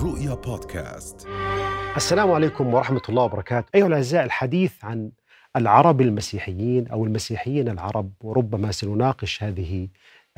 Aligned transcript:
الرؤيا 0.00 0.34
بودكاست. 0.34 1.28
السلام 1.96 2.30
عليكم 2.30 2.74
ورحمة 2.74 3.00
الله 3.08 3.22
وبركاته. 3.22 3.68
أيها 3.74 3.86
الأعزاء 3.86 4.24
الحديث 4.24 4.84
عن 4.84 5.10
العرب 5.56 6.00
المسيحيين 6.00 6.88
أو 6.88 7.04
المسيحيين 7.04 7.68
العرب 7.68 8.12
وربما 8.20 8.72
سنناقش 8.72 9.42
هذه 9.42 9.88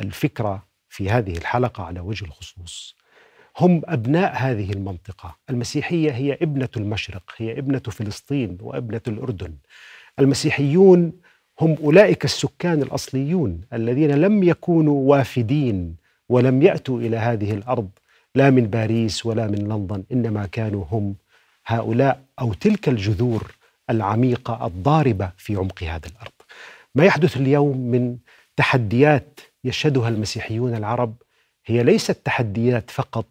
الفكرة 0.00 0.62
في 0.88 1.10
هذه 1.10 1.36
الحلقة 1.36 1.84
على 1.84 2.00
وجه 2.00 2.24
الخصوص. 2.24 2.96
هم 3.58 3.82
أبناء 3.84 4.32
هذه 4.36 4.72
المنطقة. 4.72 5.36
المسيحية 5.50 6.10
هي 6.10 6.32
ابنة 6.32 6.68
المشرق 6.76 7.22
هي 7.36 7.58
ابنة 7.58 7.78
فلسطين 7.78 8.58
وابنة 8.60 9.02
الأردن. 9.08 9.54
المسيحيون 10.18 11.12
هم 11.60 11.76
أولئك 11.84 12.24
السكان 12.24 12.82
الأصليون 12.82 13.60
الذين 13.72 14.10
لم 14.10 14.42
يكونوا 14.42 15.10
وافدين 15.10 15.96
ولم 16.28 16.62
يأتوا 16.62 17.00
إلى 17.00 17.16
هذه 17.16 17.52
الأرض 17.52 17.88
لا 18.34 18.50
من 18.50 18.66
باريس 18.66 19.26
ولا 19.26 19.46
من 19.46 19.58
لندن 19.58 20.04
إنما 20.12 20.46
كانوا 20.46 20.84
هم 20.90 21.14
هؤلاء 21.66 22.22
أو 22.40 22.52
تلك 22.52 22.88
الجذور 22.88 23.54
العميقة 23.90 24.66
الضاربة 24.66 25.30
في 25.36 25.56
عمق 25.56 25.82
هذا 25.82 26.06
الأرض. 26.06 26.32
ما 26.94 27.04
يحدث 27.04 27.36
اليوم 27.36 27.78
من 27.78 28.16
تحديات 28.56 29.40
يشهدها 29.64 30.08
المسيحيون 30.08 30.74
العرب 30.74 31.14
هي 31.66 31.82
ليست 31.82 32.16
تحديات 32.24 32.90
فقط 32.90 33.26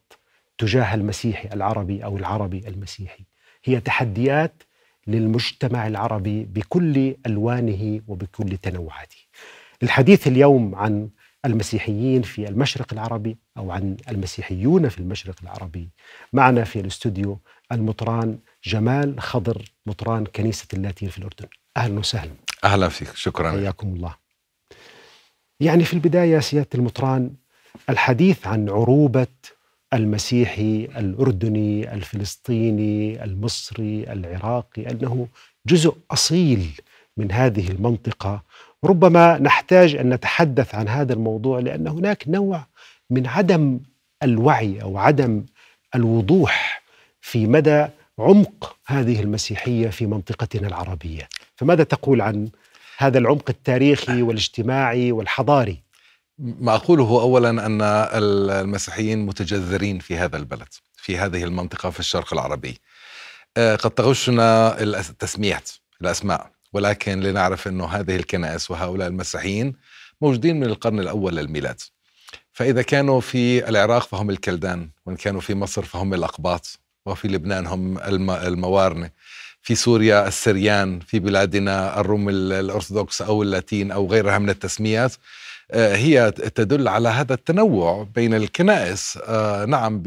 تجاه 0.58 0.94
المسيحي 0.94 1.49
العربي 1.54 2.04
أو 2.04 2.18
العربي 2.18 2.68
المسيحي 2.68 3.24
هي 3.63 3.80
تحديات 3.80 4.63
للمجتمع 5.08 5.88
العربي 5.88 6.44
بكل 6.44 7.16
ألوانه 7.26 8.02
وبكل 8.08 8.58
تنوعاته. 8.58 9.18
الحديث 9.84 10.27
اليوم 10.27 10.76
عن 10.76 11.10
المسيحيين 11.45 12.22
في 12.22 12.50
المشرق 12.50 12.94
العربي 12.94 13.38
أو 13.58 13.72
عن 13.72 13.98
المسيحيون 14.09 14.90
في 14.90 14.99
المشرق 14.99 15.36
العربي. 15.44 15.90
معنا 16.34 16.63
في 16.63 16.79
الاستوديو 16.79 17.40
المطران 17.71 18.38
جمال 18.63 19.21
خضر 19.21 19.71
مطران 19.85 20.26
كنيسة 20.26 20.68
اللاتين 20.74 21.10
في 21.10 21.18
الأردن. 21.18 21.48
أهلا 21.77 21.99
وسهلا. 21.99 22.32
أهلا 22.63 22.90
فيك. 22.90 23.15
شكرا. 23.15 23.52
حياكم 23.52 23.88
الله. 23.88 24.15
يعني 25.60 25.84
في 25.84 25.93
البداية 25.93 26.40
سيادة 26.40 26.70
المطران 26.76 27.34
الحديث 27.90 28.48
عن 28.48 28.70
عروبة 28.70 29.27
المسيحي 29.93 30.85
الأردني 30.98 31.93
الفلسطيني 31.93 33.24
المصري 33.24 34.04
العراقي 34.12 34.90
أنه 34.91 35.27
جزء 35.68 35.98
أصيل 36.12 36.71
من 37.18 37.32
هذه 37.32 37.71
المنطقة 37.71 38.43
ربما 38.84 39.37
نحتاج 39.37 39.96
أن 39.96 40.10
نتحدث 40.10 40.76
عن 40.76 40.87
هذا 40.87 41.13
الموضوع 41.13 41.60
لأن 41.60 41.87
هناك 41.87 42.24
نوع 42.27 42.65
من 43.10 43.27
عدم 43.27 43.79
الوعي 44.24 44.82
أو 44.82 44.98
عدم 44.98 45.46
الوضوح 45.96 46.84
في 47.21 47.48
مدى 47.48 47.87
عمق 48.20 48.76
هذه 48.87 49.21
المسيحية 49.21 49.90
في 49.90 50.05
منطقتنا 50.05 50.68
العربية. 50.68 51.29
فماذا 51.55 51.84
تقول 51.84 52.21
عن 52.21 52.49
هذا 52.98 53.18
العمق 53.18 53.49
التاريخي 53.49 54.21
والاجتماعي 54.21 55.12
والحضاري؟ 55.12 55.84
ما 56.40 56.76
أقوله 56.76 57.21
أولا 57.21 57.49
أن 57.49 57.82
المسيحيين 57.82 59.26
متجذرين 59.26 59.99
في 59.99 60.18
هذا 60.18 60.37
البلد 60.37 60.68
في 60.96 61.18
هذه 61.18 61.43
المنطقة 61.43 61.90
في 61.90 61.99
الشرق 61.99 62.34
العربي. 62.34 62.77
آه، 63.57 63.76
قد 63.76 63.91
تغشنا 63.91 64.81
التسميات 64.81 65.69
الأسماء. 66.02 66.52
ولكن 66.74 67.19
لنعرف 67.19 67.68
أنه 67.68 67.86
هذه 67.86 68.16
الكنائس 68.16 68.72
وهؤلاء 68.72 69.08
المسيحيين 69.08 69.74
موجودين 70.22 70.59
من 70.59 70.66
القرن 70.66 71.00
الأول 71.00 71.36
للميلاد. 71.36 71.81
فإذا 72.53 72.81
كانوا 72.81 73.22
في 73.22 73.69
العراق 73.69 74.08
فهم 74.08 74.30
الكلدان 74.30 74.90
وإن 75.06 75.16
كانوا 75.16 75.42
في 75.42 75.56
مصر 75.56 75.81
فهم 75.81 76.14
الأقباط 76.14 76.80
وفي 77.06 77.28
لبنان 77.28 77.68
هم 77.68 77.97
الموارنة. 78.30 79.09
في 79.62 79.75
سوريا 79.75 80.28
السريان 80.28 81.00
في 81.00 81.20
بلادنا 81.20 82.00
الروم 82.00 82.30
الأرثوذكس 82.30 83.22
أو 83.22 83.44
اللاتين 83.44 83.92
أو 83.92 84.08
غيرها 84.08 84.40
من 84.40 84.50
التسميات 84.50 85.14
آه، 85.72 85.96
هي 85.96 86.31
تدل 86.31 86.88
على 86.88 87.10
هذا 87.10 87.34
التنوع 87.34 88.08
بين 88.16 88.34
الكنائس. 88.34 89.20
آه، 89.26 89.66
نعم 89.66 90.02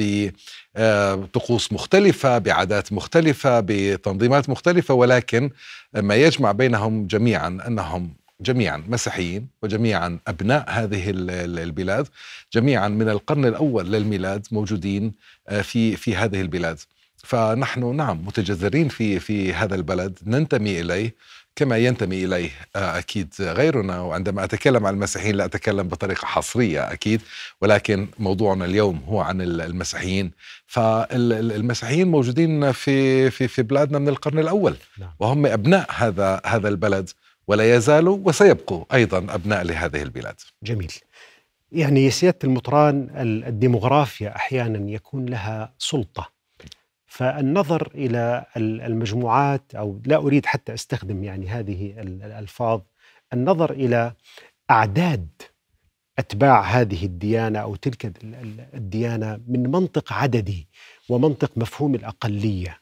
بطقوس 1.15 1.73
مختلفة 1.73 2.39
بعادات 2.39 2.93
مختلفة 2.93 3.63
بتنظيمات 3.67 4.49
مختلفة 4.49 4.95
ولكن 4.95 5.51
ما 5.95 6.15
يجمع 6.15 6.53
بينهم 6.53 7.07
جميعا 7.07 7.59
أنهم 7.67 8.15
جميعا 8.41 8.85
مسيحيين 8.89 9.49
وجميعا 9.63 10.19
أبناء 10.29 10.65
هذه 10.69 11.11
البلاد 11.11 12.09
جميعا 12.53 12.89
من 12.89 13.09
القرن 13.09 13.45
الأول 13.45 13.93
للميلاد 13.93 14.47
موجودين 14.53 15.13
آه، 15.49 15.61
في 15.61 15.97
في 15.97 16.17
هذه 16.17 16.41
البلاد. 16.41 16.79
فنحن 17.25 17.97
نعم 17.97 18.27
متجذرين 18.27 18.89
في 18.89 19.21
في 19.21 19.55
هذا 19.55 19.75
البلد 19.75 20.19
ننتمي 20.27 20.81
إليه 20.81 21.15
كما 21.57 21.77
ينتمي 21.79 22.25
إليه 22.25 22.51
آه، 22.77 22.99
أكيد 22.99 23.35
غيرنا 23.41 24.01
وعندما 24.01 24.45
أتكلم 24.45 24.87
عن 24.87 24.95
المسيحيين 24.95 25.35
لا 25.37 25.45
أتكلم 25.45 25.89
بطريقة 25.89 26.27
حصرية 26.27 26.93
أكيد 26.93 27.23
ولكن 27.61 28.09
موضوعنا 28.19 28.65
اليوم 28.65 29.03
هو 29.09 29.21
عن 29.21 29.41
المسيحيين 29.41 30.31
فالمسيحيين 30.67 32.09
موجودين 32.09 32.73
في 32.73 33.31
في 33.31 33.49
في 33.49 33.63
بلادنا 33.63 33.99
من 33.99 34.09
القرن 34.09 34.39
الأول 34.39 34.77
نعم. 34.99 35.11
وهم 35.21 35.47
أبناء 35.47 35.87
هذا 35.91 36.41
هذا 36.47 36.69
البلد 36.69 37.11
ولا 37.47 37.75
يزالوا 37.75 38.19
وسيبقوا 38.25 38.85
أيضا 38.95 39.19
أبناء 39.19 39.63
لهذه 39.63 40.03
البلاد. 40.03 40.37
جميل. 40.63 40.93
يعني 41.73 42.11
سيادة 42.11 42.39
المطران 42.45 43.09
الديموغرافيا 43.47 44.37
أحيانا 44.37 44.91
يكون 44.91 45.27
لها 45.27 45.75
سلطة 45.79 46.34
فالنظر 47.15 47.91
إلى 47.95 48.45
المجموعات 48.57 49.75
أو 49.75 50.01
لا 50.07 50.17
أريد 50.17 50.47
حتى 50.47 50.75
أستخدم 50.75 51.25
يعني 51.25 51.49
هذه 51.49 51.95
الألفاظ 52.01 52.81
النظر 53.33 53.71
إلى 53.71 54.13
أعداد 54.71 55.29
أتباع 56.19 56.63
هذه 56.63 57.05
الديانة 57.05 57.59
أو 57.59 57.77
تلك 57.77 58.13
الديانة 58.75 59.41
من 59.49 59.71
منطق 59.71 60.13
عددي 60.13 60.69
ومنطق 61.09 61.53
مفهوم 61.57 61.95
الأقلية. 61.95 62.81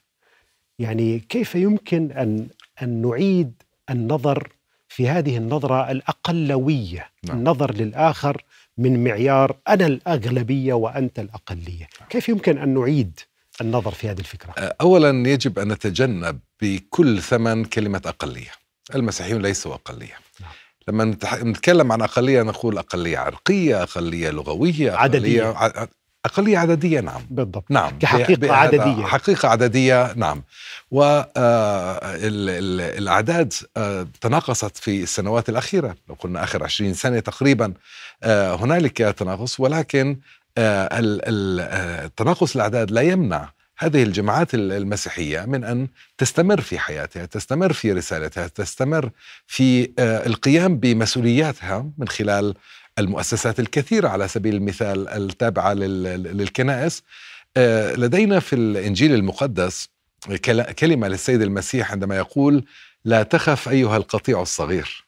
يعني 0.79 1.19
كيف 1.19 1.55
يمكن 1.55 2.11
ان 2.11 2.47
أن 2.81 3.01
نعيد 3.01 3.63
النظر 3.89 4.53
في 4.87 5.09
هذه 5.09 5.37
النظرة 5.37 5.91
الأقلوية؟ 5.91 7.09
نعم. 7.23 7.37
النظر 7.37 7.73
للآخر 7.73 8.43
من 8.77 9.03
معيار 9.03 9.57
أنا 9.67 9.85
الأغلبية 9.87 10.73
وأنت 10.73 11.19
الأقلية. 11.19 11.87
كيف 12.09 12.29
يمكن 12.29 12.57
أن 12.57 12.73
نعيد 12.73 13.19
النظر 13.61 13.91
في 13.91 14.09
هذه 14.09 14.19
الفكرة؟ 14.19 14.53
أه، 14.57 14.75
أولا 14.81 15.29
يجب 15.29 15.59
أن 15.59 15.67
نتجنب 15.71 16.39
بكل 16.61 17.21
ثمن 17.21 17.65
كلمة 17.65 18.01
أقلية. 18.05 18.51
المسيحيون 18.95 19.41
ليسوا 19.41 19.73
أقلية. 19.73 20.17
نعم. 20.41 20.51
لما 20.87 21.03
نتكلم 21.43 21.91
عن 21.91 22.01
أقلية 22.01 22.41
نقول 22.41 22.77
أقلية 22.77 23.17
عرقية 23.17 23.83
أقلية 23.83 24.29
لغوية 24.29 24.93
أقلية 24.93 25.43
عددية. 25.43 25.71
أقلية 26.25 26.57
عددية 26.57 26.99
نعم. 26.99 27.21
بالضبط. 27.29 27.65
نعم 27.69 27.99
كحقيقة 27.99 28.53
عددية. 28.55 29.05
حقيقة 29.05 29.49
عددية 29.49 30.13
نعم. 30.13 30.43
والأعداد 32.31 33.53
آه، 33.77 34.01
آه، 34.01 34.07
تناقصت 34.21 34.77
في 34.77 35.03
السنوات 35.03 35.49
الأخيرة. 35.49 35.95
لو 36.09 36.15
قلنا 36.15 36.43
آخر 36.43 36.63
عشرين 36.63 36.93
سنة 36.93 37.19
تقريبا 37.19 37.73
هنالك 38.23 38.97
تناقص. 38.97 39.59
ولكن 39.59 40.17
تناقص 42.15 42.55
الأعداد 42.55 42.91
لا 42.91 43.01
يمنع 43.01 43.53
هذه 43.77 44.03
الجماعات 44.03 44.53
المسيحية 44.53 45.45
من 45.45 45.63
أن 45.63 45.87
تستمر 46.17 46.61
في 46.61 46.79
حياتها، 46.79 47.25
تستمر 47.25 47.73
في 47.73 47.91
رسالتها، 47.91 48.47
تستمر 48.47 49.09
في 49.47 49.91
القيام 49.99 50.77
بمسؤولياتها 50.77 51.91
من 51.97 52.07
خلال 52.07 52.53
المؤسسات 52.99 53.59
الكثيرة 53.59 54.07
على 54.07 54.27
سبيل 54.27 54.55
المثال 54.55 55.09
التابعة 55.09 55.73
للكنائس. 55.73 57.03
آه، 57.57 57.93
لدينا 57.95 58.39
في 58.39 58.55
الإنجيل 58.55 59.13
المقدس 59.13 59.89
كلمة 60.79 61.07
للسيد 61.07 61.41
المسيح 61.41 61.91
عندما 61.91 62.17
يقول 62.17 62.65
لا 63.05 63.23
تخف 63.23 63.69
أيها 63.69 63.97
القطيع 63.97 64.41
الصغير. 64.41 65.05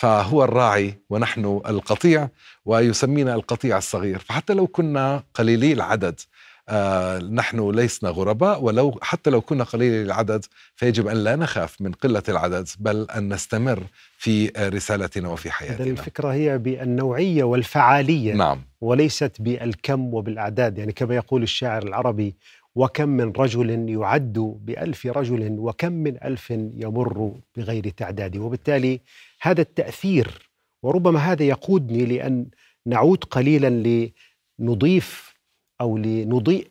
فهو 0.00 0.44
الراعي 0.44 0.94
ونحن 1.10 1.44
القطيع 1.44 2.28
ويسمينا 2.64 3.34
القطيع 3.34 3.78
الصغير. 3.78 4.18
فحتى 4.18 4.54
لو 4.54 4.66
كنا 4.66 5.22
قليلي 5.34 5.72
العدد 5.72 6.20
آه 6.68 7.18
نحن 7.18 7.70
لسنا 7.70 8.10
غرباء 8.10 8.62
ولو 8.62 8.98
حتى 9.02 9.30
لو 9.30 9.40
كنا 9.40 9.64
قليل 9.64 10.06
العدد 10.06 10.44
فيجب 10.76 11.08
أن 11.08 11.16
لا 11.16 11.36
نخاف 11.36 11.80
من 11.80 11.92
قلة 11.92 12.22
العدد 12.28 12.68
بل 12.78 13.06
أن 13.16 13.32
نستمر 13.32 13.82
في 14.18 14.48
رسالتنا 14.58 15.28
وفي 15.28 15.50
حياتنا. 15.50 15.86
الفكرة 15.86 16.32
هي 16.32 16.58
بالنوعية 16.58 17.44
والفعالية 17.44 18.34
نعم. 18.34 18.62
وليست 18.80 19.32
بالكم 19.40 20.14
وبالأعداد. 20.14 20.78
يعني 20.78 20.92
كما 20.92 21.14
يقول 21.14 21.42
الشاعر 21.42 21.82
العربي 21.82 22.36
وكم 22.74 23.08
من 23.08 23.32
رجل 23.32 23.88
يعد 23.88 24.58
بألف 24.64 25.06
رجل 25.06 25.56
وكم 25.58 25.92
من 25.92 26.24
ألف 26.24 26.50
يمر 26.50 27.34
بغير 27.56 27.88
تعداد. 27.88 28.36
وبالتالي 28.36 29.00
هذا 29.42 29.60
التأثير 29.60 30.50
وربما 30.82 31.18
هذا 31.18 31.42
يقودني 31.42 32.04
لأن 32.04 32.46
نعود 32.86 33.24
قليلا 33.24 34.10
لنضيف 34.58 35.34
أو 35.80 35.98
لنضيء 35.98 36.70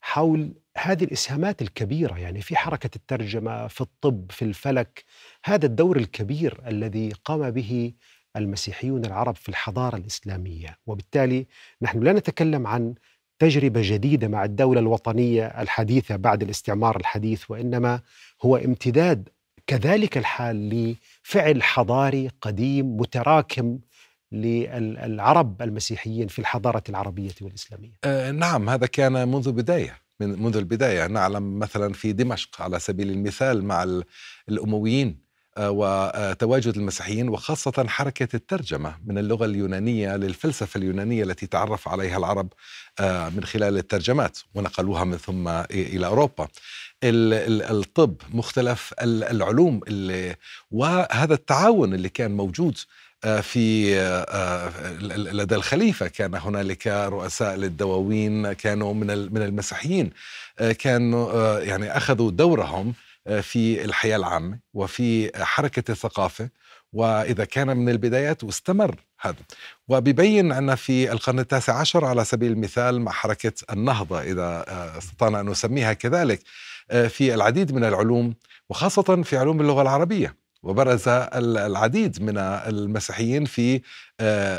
حول 0.00 0.52
هذه 0.78 1.04
الإسهامات 1.04 1.62
الكبيرة. 1.62 2.18
يعني 2.18 2.40
في 2.40 2.56
حركة 2.56 2.90
الترجمة 2.96 3.66
في 3.66 3.80
الطب 3.80 4.32
في 4.32 4.44
الفلك 4.44 5.04
هذا 5.44 5.66
الدور 5.66 5.96
الكبير 5.96 6.62
الذي 6.66 7.12
قام 7.24 7.50
به 7.50 7.92
المسيحيون 8.36 9.04
العرب 9.04 9.36
في 9.36 9.48
الحضارة 9.48 9.96
الإسلامية. 9.96 10.78
وبالتالي 10.86 11.46
نحن 11.82 12.00
لا 12.00 12.12
نتكلم 12.12 12.66
عن 12.66 12.94
تجربة 13.38 13.80
جديدة 13.84 14.28
مع 14.28 14.44
الدولة 14.44 14.80
الوطنية 14.80 15.46
الحديثة 15.46 16.16
بعد 16.16 16.42
الاستعمار 16.42 16.96
الحديث 16.96 17.50
وإنما 17.50 18.00
هو 18.42 18.56
امتداد 18.56 19.28
كذلك 19.66 20.18
الحال 20.18 20.96
لفعل 21.28 21.62
حضاري 21.62 22.30
قديم 22.40 22.96
متراكم 22.96 23.78
للعرب 24.32 25.62
المسيحيين 25.62 26.28
في 26.28 26.38
الحضارة 26.38 26.82
العربية 26.88 27.30
والإسلامية. 27.40 27.92
آه 28.04 28.30
نعم 28.30 28.68
هذا 28.70 28.86
كان 28.86 29.28
منذ 29.28 29.52
بداية 29.52 29.98
من 30.20 30.42
منذ 30.42 30.56
البداية 30.56 31.06
نعلم 31.06 31.58
مثلا 31.58 31.92
في 31.92 32.12
دمشق 32.12 32.62
على 32.62 32.78
سبيل 32.78 33.10
المثال 33.10 33.64
مع 33.64 34.02
الأمويين 34.48 35.28
آه 35.56 35.70
وتواجد 35.70 36.76
المسيحيين 36.76 37.28
وخاصة 37.28 37.86
حركة 37.88 38.36
الترجمة 38.36 38.98
من 39.04 39.18
اللغة 39.18 39.44
اليونانية 39.44 40.16
للفلسفة 40.16 40.78
اليونانية 40.78 41.22
التي 41.22 41.46
تعرف 41.46 41.88
عليها 41.88 42.18
العرب 42.18 42.52
آه 43.00 43.28
من 43.28 43.44
خلال 43.44 43.76
الترجمات 43.76 44.38
ونقلوها 44.54 45.04
من 45.04 45.16
ثم 45.16 45.48
إلى 45.48 46.06
أوروبا 46.06 46.48
الطب 47.04 48.14
مختلف 48.30 48.94
العلوم 49.02 49.80
اللي 49.88 50.36
وهذا 50.70 51.34
التعاون 51.34 51.94
اللي 51.94 52.08
كان 52.08 52.30
موجود 52.30 52.78
آه، 53.24 53.40
في 53.40 53.96
آه، 54.00 54.22
آه، 54.22 54.92
لدى 55.12 55.54
الخليفة. 55.54 56.08
كان 56.08 56.34
هنالك 56.34 56.86
رؤساء 56.86 57.56
للدواوين 57.56 58.52
كانوا 58.52 58.94
من 58.94 59.06
من 59.06 59.42
المسيحيين 59.42 60.10
كانوا 60.78 61.58
يعني 61.60 61.96
أخذوا 61.96 62.30
دورهم 62.30 62.94
في 63.42 63.84
الحياة 63.84 64.16
العامة 64.16 64.58
وفي 64.74 65.30
حركة 65.44 65.92
الثقافة. 65.92 66.48
وإذا 66.92 67.44
كان 67.44 67.76
من 67.76 67.88
البدايات 67.88 68.44
واستمر 68.44 68.96
هذا. 69.20 69.36
وبيبين 69.88 70.52
أن 70.52 70.74
في 70.74 71.12
القرن 71.12 71.38
التاسع 71.38 71.80
عشر 71.80 72.04
على 72.04 72.24
سبيل 72.24 72.52
المثال 72.52 73.00
مع 73.00 73.12
حركة 73.12 73.52
النهضة 73.72 74.20
إذا 74.20 74.64
استطعنا 74.98 75.40
أن 75.40 75.46
نسميها 75.46 75.92
كذلك 75.92 76.40
في 77.08 77.34
العديد 77.34 77.72
من 77.72 77.84
العلوم 77.84 78.34
وخاصة 78.70 79.22
في 79.22 79.36
علوم 79.36 79.60
اللغة 79.60 79.82
العربية 79.82 80.34
وبرز 80.62 81.04
العديد 81.08 82.22
من 82.22 82.38
المسيحيين 82.38 83.44
في 83.44 83.80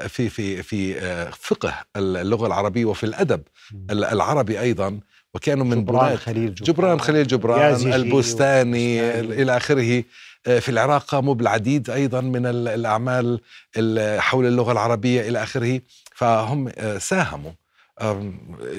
في 0.07 0.29
في 0.29 0.63
في 0.63 0.93
فقه 1.39 1.73
اللغة 1.95 2.47
العربية 2.47 2.85
وفي 2.85 3.03
الأدب 3.03 3.41
العربي 3.91 4.59
أيضا 4.59 4.99
وكانوا 5.33 5.65
من 5.65 5.81
جبران 5.85 6.17
خليل 6.17 6.55
جبران, 6.55 6.73
جبران 6.75 6.99
خليل 6.99 7.27
جبران 7.27 7.93
البستاني 7.93 9.19
إلى 9.19 9.57
آخره 9.57 10.03
في 10.43 10.69
العراق 10.69 11.03
قاموا 11.03 11.33
بالعديد 11.33 11.89
أيضا 11.89 12.21
من 12.21 12.45
الأعمال 12.45 13.39
حول 14.19 14.45
اللغة 14.45 14.71
العربية 14.71 15.29
إلى 15.29 15.43
آخره 15.43 15.81
فهم 16.15 16.71
ساهموا 16.97 17.51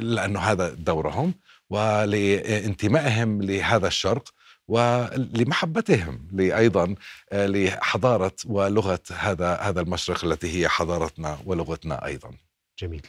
لأنه 0.00 0.40
هذا 0.40 0.68
دورهم. 0.68 1.34
ولانتمائهم 1.70 3.42
لهذا 3.42 3.86
الشرق 3.86 4.28
ولمحبتهم 4.68 6.28
أيضا 6.40 6.94
آه، 7.32 7.46
لحضارة 7.46 8.32
ولغة 8.46 9.00
هذا 9.12 9.54
هذا 9.54 9.80
المشرق 9.80 10.24
التي 10.24 10.60
هي 10.60 10.68
حضارتنا 10.68 11.38
ولغتنا 11.44 12.06
أيضا. 12.06 12.30
جميل. 12.78 13.06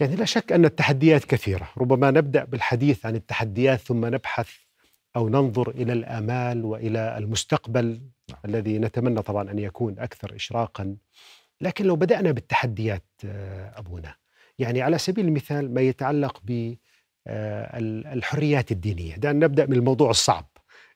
يعني 0.00 0.16
لا 0.16 0.24
شك 0.24 0.52
أن 0.52 0.64
التحديات 0.64 1.24
كثيرة، 1.24 1.68
ربما 1.78 2.10
نبدأ 2.10 2.44
بالحديث 2.44 3.06
عن 3.06 3.16
التحديات 3.16 3.80
ثم 3.80 4.06
نبحث 4.06 4.48
أو 5.16 5.28
ننظر 5.28 5.70
إلى 5.70 5.92
الآمال 5.92 6.64
وإلى 6.64 7.18
المستقبل 7.18 8.00
نعم. 8.30 8.38
الذي 8.44 8.78
نتمنى 8.78 9.22
طبعا 9.22 9.50
أن 9.50 9.58
يكون 9.58 9.98
أكثر 9.98 10.34
اشراقا. 10.34 10.96
لكن 11.60 11.84
لو 11.84 11.96
بدأنا 11.96 12.32
بالتحديات 12.32 13.04
آه، 13.24 13.78
أبونا، 13.78 14.14
يعني 14.58 14.82
على 14.82 14.98
سبيل 14.98 15.24
المثال 15.24 15.74
ما 15.74 15.80
يتعلق 15.80 16.40
ب 16.44 16.74
الحريات 17.26 18.72
الدينية، 18.72 19.16
دعنا 19.16 19.46
نبدأ 19.46 19.66
من 19.66 19.72
الموضوع 19.72 20.10
الصعب. 20.10 20.46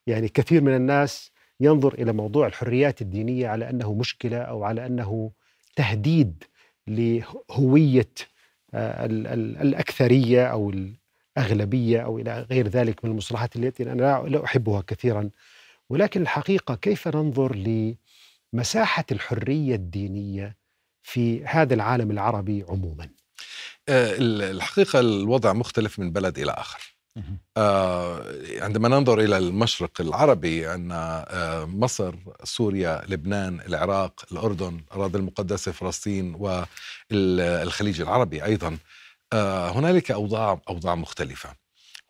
يعني 0.07 0.29
كثير 0.29 0.63
من 0.63 0.77
الناس 0.77 1.33
ينظر 1.61 1.95
إلى 1.95 2.13
موضوع 2.13 2.47
الحريات 2.47 3.03
الدينية 3.03 3.49
على 3.49 3.71
أنه 3.71 3.95
مشكلة 3.95 4.39
أو 4.39 4.65
على 4.65 4.87
أنه 4.87 5.31
تهديد 5.77 6.45
لهوية 6.87 8.11
آه، 8.75 9.07
الأكثرية 9.63 10.47
أو 10.47 10.71
الأغلبية 11.37 12.01
أو 12.01 12.19
إلى 12.19 12.47
غير 12.51 12.69
ذلك 12.69 13.05
من 13.05 13.11
المصطلحات 13.11 13.57
التي 13.57 13.83
أنا 13.83 14.23
لا 14.29 14.45
أحبها 14.45 14.81
كثيرا. 14.81 15.31
ولكن 15.91 16.23
الحقيقة 16.23 16.75
كيف 16.75 17.09
ننظر 17.09 17.57
لمساحة 18.55 19.05
الحرية 19.13 19.75
الدينية 19.75 20.57
في 21.03 21.45
هذا 21.45 21.75
العالم 21.75 22.11
العربي 22.11 22.65
عموما؟ 22.69 23.05
آه، 23.05 23.20
الحقيقة 23.91 25.01
الوضع 25.01 25.53
مختلف 25.53 25.99
من 25.99 26.13
بلد 26.13 26.39
إلى 26.39 26.51
آخر. 26.53 26.95
آه 27.57 28.25
عندما 28.61 28.89
ننظر 28.89 29.21
إلى 29.21 29.39
المشرق 29.39 30.01
العربي 30.01 30.75
ان 30.75 30.93
آه 30.93 31.65
مصر 31.65 32.15
سوريا 32.45 33.03
لبنان 33.09 33.61
العراق 33.61 34.25
الأردن 34.33 34.81
الأراضي 34.91 35.19
المقدسة 35.19 35.73
فلسطين 35.73 36.35
والخليج 37.11 38.01
العربي 38.01 38.45
أيضا. 38.45 38.79
آه 39.33 39.71
هنالك 39.71 40.11
أوضاع 40.11 40.61
أوضاع 40.69 40.95
مختلفة. 40.95 41.55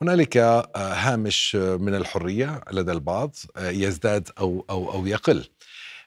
هنالك 0.03 0.37
آه 0.37 0.71
هامش 0.77 1.55
من 1.57 1.95
الحرية 1.95 2.61
لدى 2.73 2.93
البعض 2.93 3.37
آه 3.57 3.71
يزداد 3.71 4.29
أو 4.39 4.65
أو 4.71 4.93
أو 4.93 5.07
يقل. 5.07 5.45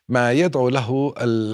ما 0.10 0.32
يدعو 0.32 0.70
له 0.70 1.14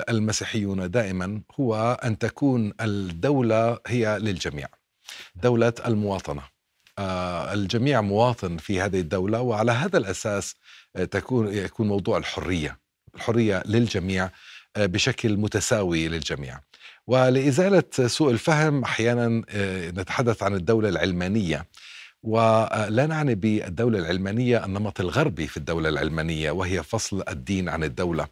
المسيحيون 0.10 0.92
دائما 0.92 1.42
هو 1.60 2.00
أن 2.04 2.18
تكون 2.18 2.74
الدولة 2.82 3.80
هي 3.88 4.20
للجميع 4.20 4.68
دولة 5.36 5.74
المواطنة. 5.86 6.42
آه، 7.00 7.54
الجميع 7.54 8.02
مواطن 8.02 8.58
في 8.58 8.82
هذه 8.82 9.00
الدولة 9.00 9.42
وعلى 9.42 9.72
هذا 9.72 9.98
الأساس 9.98 10.56
آه، 10.96 11.04
تكون 11.04 11.54
يكون 11.54 11.88
موضوع 11.88 12.18
الحرية 12.18 12.80
الحرية 13.16 13.64
للجميع 13.66 14.30
آه، 14.76 14.86
بشكل 14.86 15.38
متساوي 15.38 16.08
للجميع. 16.08 16.60
ولإزالة 17.08 17.84
سوء 18.08 18.32
الفهم 18.32 18.84
أحيانا 18.84 19.44
نتحدث 19.92 20.44
عن 20.44 20.54
الدولة 20.54 20.90
العلمانية. 20.90 21.66
ولا 22.24 23.06
نعني 23.06 23.36
بالدولة 23.36 24.00
العلمانية 24.00 24.66
النمط 24.66 25.00
الغربي 25.00 25.48
في 25.48 25.58
الدولة 25.58 25.90
العلمانية 25.90 26.52
وهي 26.52 26.84
فصل 26.84 27.24
الدين 27.30 27.70
عن 27.70 27.84
الدولة. 27.84 28.28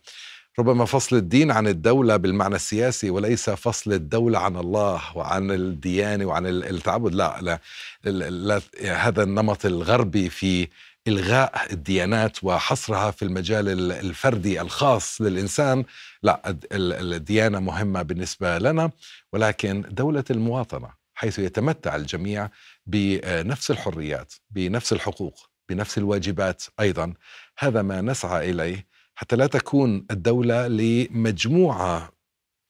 ربما 0.59 0.85
فصل 0.85 1.15
الدين 1.15 1.51
عن 1.51 1.67
الدولة 1.67 2.17
بالمعنى 2.17 2.55
السياسي 2.55 3.09
وليس 3.09 3.49
فصل 3.49 3.93
الدولة 3.93 4.39
عن 4.39 4.57
الله 4.57 5.01
وعن 5.17 5.51
الديانة 5.51 6.25
وعن 6.25 6.45
التعبد. 6.45 7.15
لا, 7.15 7.37
لا, 7.41 7.59
لا, 8.03 8.29
لا 8.29 8.61
هذا 9.07 9.23
النمط 9.23 9.65
الغربي 9.65 10.29
في 10.29 10.67
إلغاء 11.07 11.73
الديانات 11.73 12.43
وحصرها 12.43 13.11
في 13.11 13.25
المجال 13.25 13.91
الفردي 13.91 14.61
الخاص 14.61 15.21
للإنسان. 15.21 15.85
لا 16.23 16.57
الديانة 16.71 17.59
مهمة 17.59 18.01
بالنسبة 18.01 18.57
لنا 18.57 18.91
ولكن 19.33 19.83
دولة 19.89 20.23
المواطنة 20.31 20.89
حيث 21.17 21.39
يتمتع 21.39 21.95
الجميع 21.95 22.49
بنفس 22.87 23.71
الحريات 23.71 24.33
بنفس 24.49 24.93
الحقوق 24.93 25.49
بنفس 25.69 25.97
الواجبات 25.97 26.63
أيضا. 26.79 27.13
هذا 27.59 27.81
ما 27.81 28.01
نسعى 28.01 28.49
إليه 28.49 28.85
حتى 29.15 29.35
لا 29.35 29.47
تكون 29.47 30.05
الدولة 30.11 30.67
لمجموعة 30.67 32.11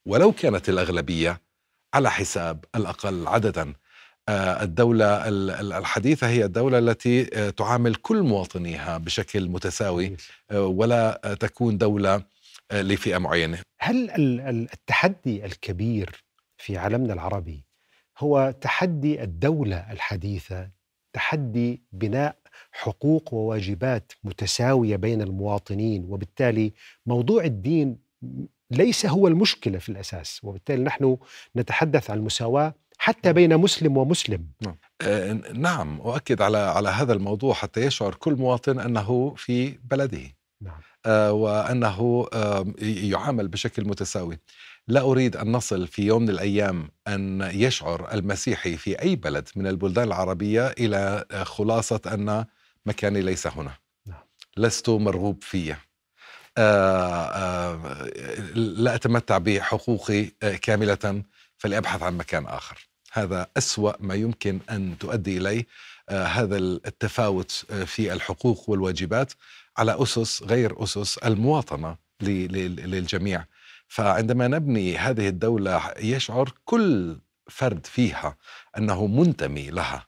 ولو 0.07 0.31
كانت 0.31 0.69
الأغلبية 0.69 1.41
على 1.93 2.11
حساب 2.11 2.65
الأقل 2.75 3.27
عددا. 3.27 3.73
آه، 4.29 4.63
الدولة 4.63 5.27
الحديثة 5.77 6.29
هي 6.29 6.45
الدولة 6.45 6.79
التي 6.79 7.29
آه، 7.33 7.49
تعامل 7.49 7.95
كل 7.95 8.21
مواطنيها 8.21 8.97
بشكل 8.97 9.49
متساوي 9.49 10.17
آه، 10.51 10.65
ولا 10.65 11.37
تكون 11.39 11.77
دولة 11.77 12.23
لفئة 12.73 13.17
معينة. 13.17 13.59
هل 13.79 14.09
التحدي 14.73 15.45
الكبير 15.45 16.23
في 16.57 16.77
عالمنا 16.77 17.13
العربي 17.13 17.66
هو 18.17 18.53
تحدي 18.61 19.23
الدولة 19.23 19.91
الحديثة 19.91 20.69
تحدي 21.13 21.81
بناء 21.91 22.35
حقوق 22.71 23.33
وواجبات 23.33 24.11
متساوية 24.23 24.95
بين 24.95 25.21
المواطنين 25.21 26.05
وبالتالي 26.09 26.73
موضوع 27.05 27.43
الدين 27.43 27.97
ليس 28.71 29.05
هو 29.05 29.27
المشكلة 29.27 29.79
في 29.79 29.89
الأساس 29.89 30.43
وبالتالي 30.43 30.83
نحن 30.83 31.17
نتحدث 31.55 32.11
عن 32.11 32.17
المساواة 32.17 32.73
حتى 32.97 33.33
بين 33.33 33.57
مسلم 33.57 33.97
ومسلم. 33.97 34.47
نعم, 34.61 34.75
آه 35.01 35.33
نعم 35.53 36.01
اؤكد 36.01 36.41
على 36.41 36.57
على 36.57 36.89
هذا 36.89 37.13
الموضوع 37.13 37.53
حتى 37.53 37.81
يشعر 37.81 38.15
كل 38.15 38.35
مواطن 38.35 38.79
أنه 38.79 39.33
في 39.37 39.79
بلده. 39.91 40.21
نعم. 40.61 40.79
آه 41.05 41.31
وأنه 41.33 42.27
آه 42.33 42.65
يعامل 42.81 43.47
بشكل 43.47 43.85
متساوي. 43.85 44.37
لا 44.87 45.01
أريد 45.01 45.35
أن 45.35 45.51
نصل 45.51 45.87
في 45.87 46.01
يوم 46.01 46.21
من 46.21 46.29
الأيام 46.29 46.89
أن 47.07 47.49
يشعر 47.53 48.13
المسيحي 48.13 48.77
في 48.77 49.01
أي 49.01 49.15
بلد 49.15 49.49
من 49.55 49.67
البلدان 49.67 50.07
العربية 50.07 50.67
إلى 50.67 51.25
خلاصة 51.43 52.01
أن 52.07 52.45
مكاني 52.85 53.21
ليس 53.21 53.47
هنا. 53.47 53.71
نعم. 54.07 54.19
لست 54.57 54.89
مرغوب 54.89 55.43
فيه. 55.43 55.79
آه، 56.57 57.25
آه، 57.25 58.05
لا 58.55 58.95
أتمتع 58.95 59.37
بحقوقي 59.37 60.31
آه، 60.43 60.55
كاملة 60.55 61.23
فلأبحث 61.57 62.03
عن 62.03 62.17
مكان 62.17 62.45
آخر. 62.45 62.87
هذا 63.13 63.47
أسوأ 63.57 63.93
ما 63.99 64.15
يمكن 64.15 64.59
أن 64.69 64.97
تؤدي 64.99 65.37
إليه. 65.37 65.67
هذا 66.09 66.57
التفاوت 66.57 67.51
في 67.85 68.13
الحقوق 68.13 68.69
والواجبات 68.69 69.33
على 69.77 70.03
أسس 70.03 70.43
غير 70.43 70.83
أسس 70.83 71.17
المواطنة 71.17 71.95
للجميع. 72.21 73.45
فعندما 73.87 74.47
نبني 74.47 74.97
هذه 74.97 75.27
الدولة 75.27 75.93
يشعر 75.99 76.53
كل 76.65 77.17
فرد 77.49 77.85
فيها 77.85 78.37
أنه 78.77 79.07
منتمي 79.07 79.69
لها. 79.69 80.07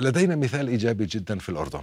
لدينا 0.00 0.36
مثال 0.36 0.68
إيجابي 0.68 1.06
جدا 1.06 1.38
في 1.38 1.48
الأردن. 1.48 1.82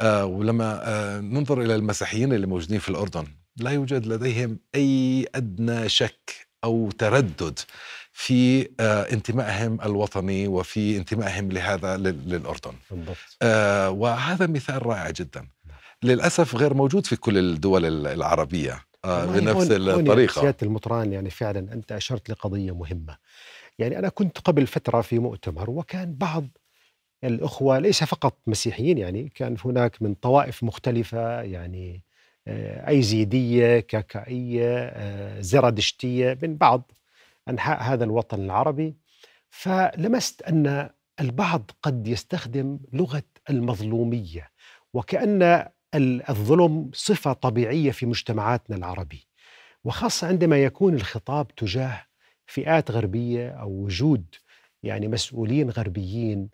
آه 0.00 0.24
ولما 0.24 0.80
آه 0.82 1.20
ننظر 1.20 1.62
إلى 1.62 1.74
المسيحيين 1.74 2.32
اللي 2.32 2.46
موجودين 2.46 2.78
في 2.78 2.88
الأردن 2.88 3.26
لا 3.56 3.70
يوجد 3.70 4.06
لديهم 4.06 4.58
أي 4.74 5.26
أدنى 5.34 5.88
شك 5.88 6.48
أو 6.64 6.90
تردد 6.90 7.58
في 8.12 8.68
آه 8.80 9.12
انتمائهم 9.12 9.80
الوطني 9.80 10.48
وفي 10.48 10.96
انتمائهم 10.96 11.52
لهذا 11.52 11.96
للأردن. 11.96 12.72
بالضبط. 12.90 13.16
آه 13.42 13.90
وهذا 13.90 14.46
مثال 14.46 14.86
رائع 14.86 15.10
جدا. 15.10 15.48
للأسف 16.02 16.54
غير 16.54 16.74
موجود 16.74 17.06
في 17.06 17.16
كل 17.16 17.38
الدول 17.38 18.06
العربية. 18.06 18.87
آه 19.08 19.26
بنفس 19.26 19.70
الطريقة. 19.70 20.40
سيادة 20.40 20.56
المطران 20.62 21.12
يعني 21.12 21.30
فعلا 21.30 21.72
أنت 21.72 21.92
أشرت 21.92 22.30
لقضية 22.30 22.74
مهمة. 22.74 23.16
يعني 23.78 23.98
أنا 23.98 24.08
كنت 24.08 24.38
قبل 24.38 24.66
فترة 24.66 25.00
في 25.00 25.18
مؤتمر 25.18 25.70
وكان 25.70 26.14
بعض 26.14 26.46
الأخوة 27.24 27.78
ليس 27.78 28.04
فقط 28.04 28.38
مسيحيين 28.46 28.98
يعني 28.98 29.28
كان 29.34 29.56
هناك 29.64 30.02
من 30.02 30.14
طوائف 30.14 30.64
مختلفة 30.64 31.42
يعني 31.42 32.04
آه، 32.48 32.88
أيزيدية 32.88 33.80
كاكائية 33.80 34.78
آه، 34.78 35.40
زرادشتية 35.40 36.38
من 36.42 36.56
بعض 36.56 36.92
أنحاء 37.48 37.82
هذا 37.82 38.04
الوطن 38.04 38.40
العربي. 38.44 38.96
فلمست 39.50 40.42
أن 40.42 40.90
البعض 41.20 41.70
قد 41.82 42.08
يستخدم 42.08 42.78
لغة 42.92 43.22
المظلومية 43.50 44.50
وكأن 44.94 45.68
الظلم 45.94 46.90
صفة 46.94 47.32
طبيعية 47.32 47.90
في 47.90 48.06
مجتمعاتنا 48.06 48.76
العربي 48.76 49.26
وخاصة 49.84 50.26
عندما 50.26 50.58
يكون 50.58 50.94
الخطاب 50.94 51.54
تجاه 51.54 52.04
فئات 52.46 52.90
غربية 52.90 53.50
أو 53.50 53.70
وجود 53.70 54.24
يعني 54.82 55.08
مسؤولين 55.08 55.70
غربيين 55.70 56.48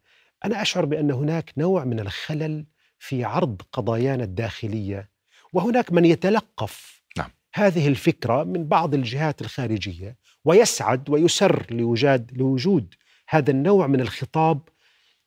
أنا 0.44 0.62
أشعر 0.62 0.84
بأن 0.84 1.10
هناك 1.10 1.52
نوع 1.56 1.84
من 1.84 2.00
الخلل 2.00 2.66
في 2.98 3.24
عرض 3.24 3.62
قضايانا 3.72 4.24
الداخلية 4.24 5.10
وهناك 5.52 5.92
من 5.92 6.04
يتلقف 6.04 7.02
نعم. 7.16 7.30
هذه 7.54 7.88
الفكرة 7.88 8.44
من 8.44 8.68
بعض 8.68 8.94
الجهات 8.94 9.40
الخارجية 9.40 10.16
ويسعد 10.44 11.10
ويسر 11.10 11.66
لوجاد 11.70 12.30
لوجود 12.34 12.94
هذا 13.28 13.50
النوع 13.50 13.86
من 13.86 14.00
الخطاب 14.00 14.60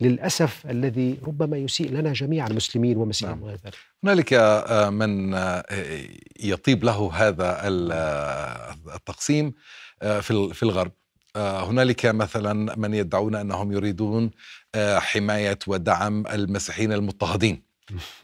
للأسف 0.02 0.66
الذي 0.70 1.18
ربما 1.28 1.58
يسيء 1.58 1.92
لنا 1.92 2.14
جميعا 2.14 2.50
مسلمين 2.50 2.98
ومسيحيين 2.98 3.38
نعم. 3.38 3.44
وغير 3.44 3.58
ذلك. 3.66 3.76
هنالك 4.04 4.34
آه، 4.34 4.90
من 4.90 5.34
آه، 5.34 5.66
يطيب 6.40 6.84
له 6.84 7.12
هذا 7.14 7.62
آه، 7.64 8.76
التقسيم 8.96 9.54
في 10.22 10.64
الغرب 10.64 10.92
هنالك 11.36 12.06
مثلا 12.06 12.76
من 12.76 12.94
يدعون 12.94 13.36
أنهم 13.36 13.72
يريدون 13.72 14.32
حماية 14.76 15.60
ودعم 15.68 16.28
المسيحيين 16.28 16.94
المضطهدين 16.94 17.67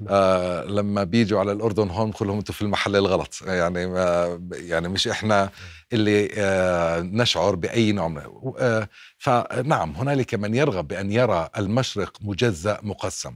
آه 0.09 0.63
لما 0.63 1.03
بيجوا 1.03 1.39
على 1.39 1.51
الأردن 1.51 1.89
هون 1.89 2.11
كلهم 2.11 2.37
أنتم 2.37 2.53
في 2.53 2.61
المحل 2.61 2.95
الغلط. 2.95 3.41
يعني 3.47 3.85
ما 3.87 4.39
يعني 4.51 4.87
مش 4.89 5.07
إحنا 5.07 5.49
اللي 5.93 6.29
آه 6.37 6.99
نشعر 7.01 7.55
بأي 7.55 7.91
نوع 7.91 8.07
من 8.07 8.21
آه 8.59 8.89
فنعم 9.17 9.91
هنالك 9.91 10.33
من 10.35 10.55
يرغب 10.55 10.87
بأن 10.87 11.11
يرى 11.11 11.49
المشرق 11.57 12.17
مجزأ 12.21 12.79
مقسم. 12.83 13.35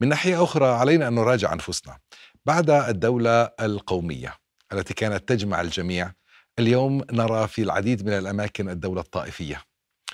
من 0.00 0.08
ناحية 0.08 0.44
أخرى 0.44 0.66
علينا 0.66 1.08
أن 1.08 1.14
نراجع 1.14 1.52
أنفسنا. 1.52 1.98
بعد 2.46 2.70
الدولة 2.70 3.42
القومية 3.60 4.34
التي 4.72 4.94
كانت 4.94 5.28
تجمع 5.28 5.60
الجميع 5.60 6.12
اليوم 6.58 7.04
نرى 7.12 7.48
في 7.48 7.62
العديد 7.62 8.06
من 8.06 8.12
الأماكن 8.12 8.68
الدولة 8.68 9.00
الطائفية 9.00 9.62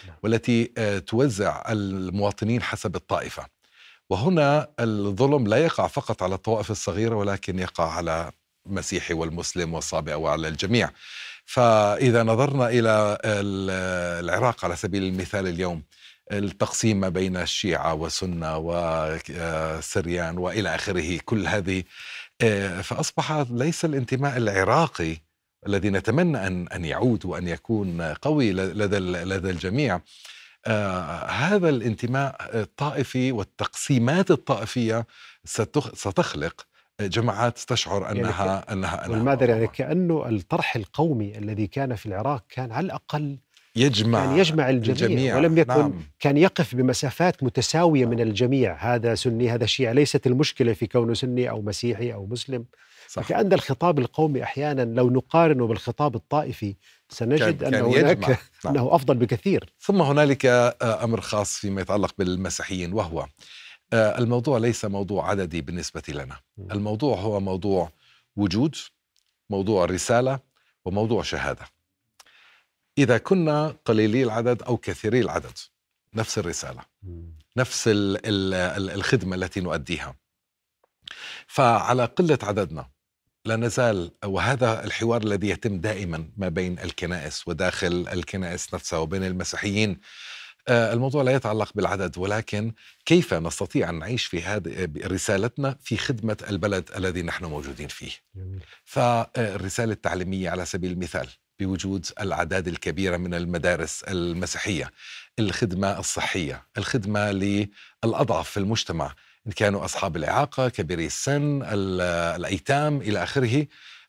نعم. 0.06 0.16
والتي 0.22 0.72
آه، 0.78 0.98
توزع 0.98 1.64
المواطنين 1.72 2.62
حسب 2.62 2.96
الطائفة. 2.96 3.46
وهنا 4.10 4.68
الظلم 4.80 5.46
لا 5.46 5.56
يقع 5.56 5.86
فقط 5.86 6.22
على 6.22 6.34
الطوائف 6.34 6.70
الصغيرة 6.70 7.14
ولكن 7.14 7.58
يقع 7.58 7.92
على 7.92 8.32
المسيحي 8.66 9.14
والمسلم 9.14 9.74
والصابئ 9.74 10.14
وعلى 10.14 10.48
الجميع. 10.48 10.90
فإذا 11.44 12.22
نظرنا 12.22 12.68
إلى 12.68 13.18
العراق 14.20 14.64
على 14.64 14.76
سبيل 14.76 15.02
المثال 15.02 15.46
اليوم 15.46 15.82
التقسيم 16.32 17.00
ما 17.00 17.08
بين 17.08 17.36
الشيعة 17.36 17.94
وسنه 17.94 18.58
وسريان 18.58 20.38
وإلى 20.38 20.74
آخره 20.74 21.18
كل 21.24 21.46
هذه 21.46 21.82
آه، 22.40 22.80
فأصبح 22.80 23.32
ليس 23.50 23.84
الانتماء 23.84 24.36
العراقي 24.36 25.16
الذي 25.66 25.90
نتمنى 25.90 26.46
ان 26.46 26.68
أن 26.68 26.84
يعود 26.84 27.24
وأن 27.24 27.48
يكون 27.48 28.02
قوي 28.02 28.52
لدى 28.52 28.98
لدى 28.98 29.50
الجميع 29.50 30.00
آه 30.66 31.26
هذا 31.26 31.68
الانتماء 31.68 32.36
الطائفي 32.60 33.32
والتقسيمات 33.32 34.30
الطائفية 34.30 35.06
ستخلق 35.94 36.66
جماعات 37.00 37.58
تشعر 37.58 38.10
انها 38.10 38.12
يعني 38.12 38.72
انها 38.72 38.72
أنها 38.72 39.08
والمادر 39.08 39.48
يعني؟ 39.48 39.66
كأنه 39.66 40.28
الطرح 40.28 40.76
القومي 40.76 41.38
الذي 41.38 41.66
كان 41.66 41.94
في 41.94 42.06
العراق 42.06 42.44
كان 42.48 42.72
على 42.72 42.84
الأقل 42.84 43.38
يجمع 43.76 44.24
يعني 44.24 44.38
يجمع 44.38 44.70
الجميع, 44.70 45.06
الجميع. 45.06 45.36
ولم 45.36 45.58
يكن 45.58 45.78
نعم. 45.78 46.02
كان 46.20 46.36
يقف 46.36 46.74
بمسافات 46.74 47.42
متساوية 47.42 48.06
من 48.06 48.20
الجميع. 48.20 48.94
هذا 48.94 49.14
سني 49.14 49.50
هذا 49.50 49.66
شيعي. 49.66 49.94
ليست 49.94 50.26
المشكلة 50.26 50.72
في 50.72 50.86
كونه 50.86 51.14
سني 51.14 51.50
أو 51.50 51.62
مسيحي 51.62 52.12
أو 52.12 52.26
مسلم. 52.26 52.64
صح. 53.08 53.22
فكأن 53.22 53.52
الخطاب 53.52 53.98
القومي 53.98 54.42
أحيانا 54.42 54.82
لو 54.82 55.10
نقارنه 55.10 55.66
بالخطاب 55.66 56.14
الطائفي 56.14 56.74
سنجد 57.08 57.62
كان 57.62 57.74
أنه 57.74 57.86
هناك 57.86 58.28
نعم. 58.28 58.36
أنه 58.66 58.94
أفضل 58.94 59.16
بكثير. 59.16 59.72
ثم 59.80 60.02
هنالك 60.02 60.46
آه، 60.46 61.04
أمر 61.04 61.20
خاص 61.20 61.56
فيما 61.56 61.80
يتعلق 61.80 62.14
بالمسيحيين 62.18 62.92
وهو 62.92 63.26
آه، 63.92 64.18
الموضوع 64.18 64.58
ليس 64.58 64.84
موضوع 64.84 65.30
عددي 65.30 65.60
بالنسبة 65.60 66.02
لنا. 66.08 66.36
الموضوع 66.58 67.16
هو 67.16 67.40
موضوع 67.40 67.92
وجود 68.36 68.76
موضوع 69.50 69.84
رسالة 69.84 70.38
وموضوع 70.84 71.22
شهادة. 71.22 71.64
إذا 72.98 73.18
كنا 73.18 73.76
قليلي 73.84 74.22
العدد 74.22 74.62
أو 74.62 74.76
كثيري 74.76 75.20
العدد 75.20 75.58
نفس 76.14 76.38
الرسالة 76.38 76.82
نفس 77.56 77.84
الخدمة 77.88 79.36
التي 79.36 79.60
نؤديها. 79.60 80.14
فعلى 81.46 82.04
قلة 82.04 82.38
عددنا 82.42 82.88
لا 83.46 83.56
نزال 83.56 84.10
وهذا 84.24 84.84
الحوار 84.84 85.22
الذي 85.22 85.48
يتم 85.48 85.80
دائما 85.80 86.28
ما 86.36 86.48
بين 86.48 86.78
الكنائس 86.78 87.48
وداخل 87.48 88.08
الكنائس 88.12 88.74
نفسها 88.74 88.98
وبين 88.98 89.24
المسيحيين 89.24 90.00
آه، 90.68 90.92
الموضوع 90.92 91.22
لا 91.22 91.32
يتعلق 91.32 91.72
بالعدد 91.74 92.18
ولكن 92.18 92.72
كيف 93.04 93.34
نستطيع 93.34 93.90
أن 93.90 93.98
نعيش 93.98 94.26
في 94.26 94.42
هذه 94.42 94.88
رسالتنا 95.04 95.76
في 95.82 95.96
خدمة 95.96 96.36
البلد 96.50 96.90
الذي 96.96 97.22
نحن 97.22 97.44
موجودين 97.44 97.88
فيه. 97.88 98.10
فالرسالة 98.84 99.92
التعليمية 99.92 100.50
على 100.50 100.64
سبيل 100.64 100.92
المثال 100.92 101.28
بوجود 101.60 102.06
الأعداد 102.20 102.68
الكبيرة 102.68 103.16
من 103.16 103.34
المدارس 103.34 104.02
المسيحية، 104.02 104.90
الخدمة 105.38 105.98
الصحية، 105.98 106.66
الخدمة 106.78 107.30
للأضعف 107.30 108.50
في 108.50 108.56
المجتمع، 108.56 109.14
إن 109.46 109.52
كانوا 109.52 109.84
أصحاب 109.84 110.16
الإعاقة 110.16 110.68
كبيري 110.68 111.06
السن 111.06 111.62
الأيتام 111.62 113.00
إلى 113.00 113.22
آخره 113.22 113.66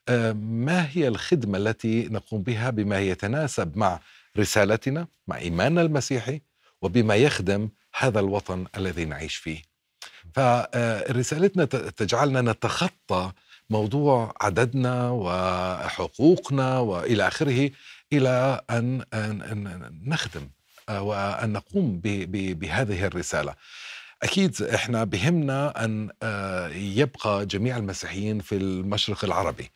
آه، 0.09 0.31
ما 0.33 0.89
هي 0.91 1.07
الخدمة 1.07 1.57
التي 1.57 2.07
نقوم 2.07 2.41
بها 2.41 2.69
بما 2.69 2.99
يتناسب 2.99 3.77
مع 3.77 3.99
رسالتنا 4.37 5.07
مع 5.27 5.37
إيماننا 5.37 5.81
المسيحي 5.81 6.41
وبما 6.81 7.15
يخدم 7.15 7.69
هذا 7.97 8.19
الوطن 8.19 8.65
الذي 8.77 9.05
نعيش 9.05 9.35
فيه 9.35 9.61
فرسالتنا 10.35 11.65
تجعلنا 11.65 12.41
نتخطى 12.41 13.31
موضوع 13.69 14.35
عددنا 14.41 15.09
وحقوقنا 15.09 16.79
وإلى 16.79 17.27
آخره 17.27 17.69
إلى 18.13 18.61
ان 18.69 19.03
نخدم 20.05 20.49
آه، 20.89 21.01
وأن 21.01 21.53
نقوم 21.53 21.99
بهذه 22.33 23.05
الرسالة. 23.05 23.53
أكيد 24.23 24.61
إحنا 24.61 25.03
بهمنا 25.03 25.85
أن 25.85 26.09
آه، 26.23 26.67
يبقى 26.67 27.45
جميع 27.45 27.77
المسيحيين 27.77 28.39
في 28.39 28.55
المشرق 28.55 29.25
العربي 29.25 29.71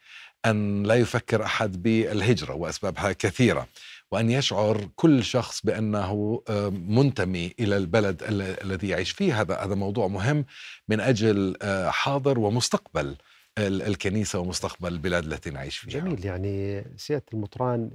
أن 0.45 0.83
لا 0.83 0.95
يفكر 0.95 1.43
أحد 1.45 1.83
بالهجرة 1.83 2.53
وأسبابها 2.53 3.11
كثيرة 3.11 3.67
وأن 4.11 4.29
يشعر 4.29 4.89
كل 4.95 5.23
شخص 5.23 5.65
بأنه 5.65 6.41
آه، 6.49 6.69
منتمي 6.69 7.53
إلى 7.59 7.77
البلد 7.77 8.23
الذي 8.63 8.87
يعيش 8.87 9.11
فيه 9.11 9.41
هذا 9.41 9.55
هذا 9.55 9.75
موضوع 9.75 10.07
مهم 10.07 10.45
من 10.87 10.99
أجل 10.99 11.57
آه، 11.61 11.89
حاضر 11.89 12.39
ومستقبل 12.39 13.15
الكنيسة 13.57 14.39
ومستقبل 14.39 14.93
البلاد 14.93 15.25
التي 15.25 15.49
نعيش 15.49 15.77
فيها. 15.77 15.99
جميل 15.99 16.25
يعني 16.25 16.85
سيادة 16.97 17.25
المطران 17.33 17.91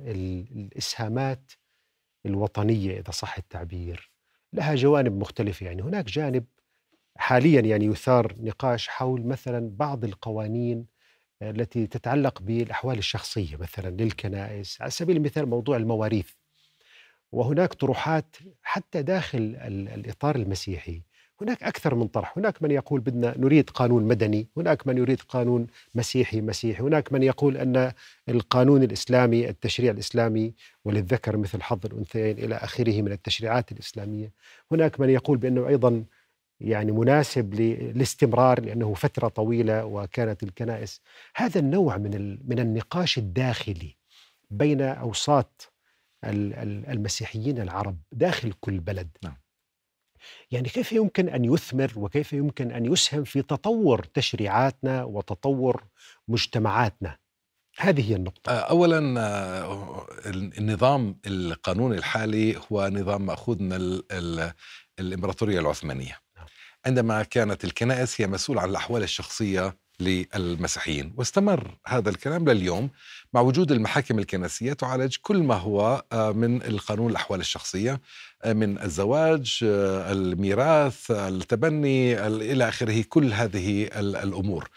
الإسهامات 0.56 1.52
الوطنية 2.26 3.00
إذا 3.00 3.10
صح 3.10 3.38
التعبير 3.38 4.10
لها 4.56 4.74
جوانب 4.74 5.18
مختلفة. 5.20 5.66
يعني 5.66 5.82
هناك 5.82 6.04
جانب 6.04 6.44
حاليا 7.16 7.60
يعني 7.60 7.84
يثار 7.84 8.34
نقاش 8.40 8.88
حول 8.88 9.26
مثلا 9.26 9.70
بعض 9.76 10.04
القوانين 10.04 10.86
التي 11.42 11.86
تتعلق 11.86 12.42
بالأحوال 12.42 12.98
الشخصية 12.98 13.56
مثلا 13.56 13.90
للكنائس 13.90 14.80
على 14.82 14.90
سبيل 14.90 15.16
المثال 15.16 15.46
موضوع 15.46 15.76
المواريث. 15.76 16.30
وهناك 17.32 17.74
طروحات 17.74 18.36
حتى 18.62 19.02
داخل 19.02 19.56
الإطار 19.94 20.36
المسيحي. 20.36 21.02
هناك 21.42 21.62
أكثر 21.62 21.94
من 21.94 22.06
طرح. 22.06 22.38
هناك 22.38 22.62
من 22.62 22.70
يقول 22.70 23.00
بدنا 23.00 23.38
نريد 23.38 23.70
قانون 23.70 24.02
مدني 24.04 24.48
هناك 24.56 24.86
من 24.86 24.98
يريد 24.98 25.20
قانون 25.20 25.66
مسيحي 25.94 26.40
مسيحي 26.40 26.82
هناك 26.82 27.12
من 27.12 27.22
يقول 27.22 27.56
أن 27.56 27.92
القانون 28.28 28.82
الإسلامي 28.82 29.48
التشريع 29.48 29.92
الإسلامي 29.92 30.54
وللذكر 30.84 31.36
مثل 31.36 31.62
حظ 31.62 31.86
الأنثيين 31.86 32.38
إلى 32.38 32.54
آخره 32.54 33.02
من 33.02 33.12
التشريعات 33.12 33.72
الإسلامية. 33.72 34.32
هناك 34.72 35.00
من 35.00 35.10
يقول 35.10 35.38
بأنه 35.38 35.68
أيضا 35.68 36.04
يعني 36.60 36.92
مناسب 36.92 37.54
للاستمرار 37.54 38.60
لأنه 38.60 38.94
فترة 38.94 39.28
طويلة 39.28 39.84
وكانت 39.84 40.42
الكنائس. 40.42 41.00
هذا 41.36 41.60
النوع 41.60 41.96
من 41.96 42.38
من 42.48 42.58
النقاش 42.58 43.18
الداخلي 43.18 43.96
بين 44.50 44.82
أوساط 44.82 45.72
المسيحيين 46.24 47.60
العرب 47.60 47.96
داخل 48.12 48.52
كل 48.60 48.80
بلد. 48.80 49.08
نعم. 49.22 49.45
يعني 50.50 50.68
كيف 50.68 50.92
يمكن 50.92 51.28
أن 51.28 51.44
يثمر 51.44 51.92
وكيف 51.96 52.32
يمكن 52.32 52.72
أن 52.72 52.92
يسهم 52.92 53.24
في 53.24 53.42
تطور 53.42 54.04
تشريعاتنا 54.04 55.04
وتطور 55.04 55.84
مجتمعاتنا؟ 56.28 57.16
هذه 57.78 58.10
هي 58.10 58.16
النقطة. 58.16 58.52
آه، 58.52 58.60
أولا 58.60 59.20
آه، 59.20 60.06
النظام 60.26 61.18
القانوني 61.26 61.96
الحالي 61.96 62.60
هو 62.72 62.88
نظام 62.88 63.26
مأخوذ 63.26 63.62
من 63.62 64.00
الإمبراطورية 65.00 65.60
العثمانية. 65.60 66.18
عندما 66.86 67.22
كانت 67.22 67.64
الكنائس 67.64 68.20
هي 68.20 68.26
مسؤولة 68.26 68.62
عن 68.62 68.70
الأحوال 68.70 69.02
الشخصية 69.02 69.76
للمسيحيين 70.00 71.14
واستمر 71.16 71.78
هذا 71.86 72.10
الكلام 72.10 72.48
لليوم. 72.48 72.90
مع 73.36 73.42
وجود 73.42 73.72
المحاكم 73.72 74.18
الكنسية 74.18 74.72
تعالج 74.72 75.16
كل 75.22 75.42
ما 75.42 75.54
هو 75.54 76.04
آه، 76.12 76.32
من 76.32 76.62
القانون 76.62 77.10
الأحوال 77.10 77.40
الشخصية 77.40 78.00
آه، 78.42 78.52
من 78.52 78.82
الزواج 78.82 79.60
آه، 79.64 80.12
الميراث 80.12 81.10
التبني 81.10 82.26
إلى 82.26 82.68
آخره 82.68 83.04
كل 83.08 83.32
هذه 83.32 83.88
الأمور. 83.96 84.68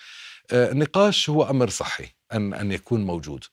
النقاش 0.51 1.29
هو 1.29 1.49
أمر 1.49 1.69
صحي 1.69 2.05
أن, 2.33 2.53
أن 2.53 2.71
يكون 2.71 3.03
موجود. 3.03 3.43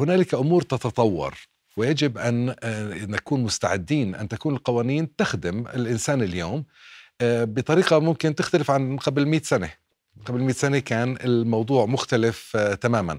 هنالك 0.00 0.34
أمور 0.34 0.62
تتطور. 0.62 1.34
ويجب 1.76 2.18
أن 2.18 2.54
نكون 3.10 3.42
مستعدين 3.42 4.14
أن 4.14 4.28
تكون 4.28 4.54
القوانين 4.54 5.16
تخدم 5.16 5.64
الإنسان 5.66 6.22
اليوم 6.22 6.64
بطريقة 7.22 7.98
ممكن 7.98 8.34
تختلف 8.34 8.70
عن 8.70 8.96
قبل 8.96 9.26
100 9.26 9.40
سنة. 9.42 9.70
قبل 10.26 10.40
100 10.40 10.52
سنة 10.52 10.78
كان 10.78 11.16
الموضوع 11.24 11.86
مختلف 11.86 12.56
تماما. 12.56 13.18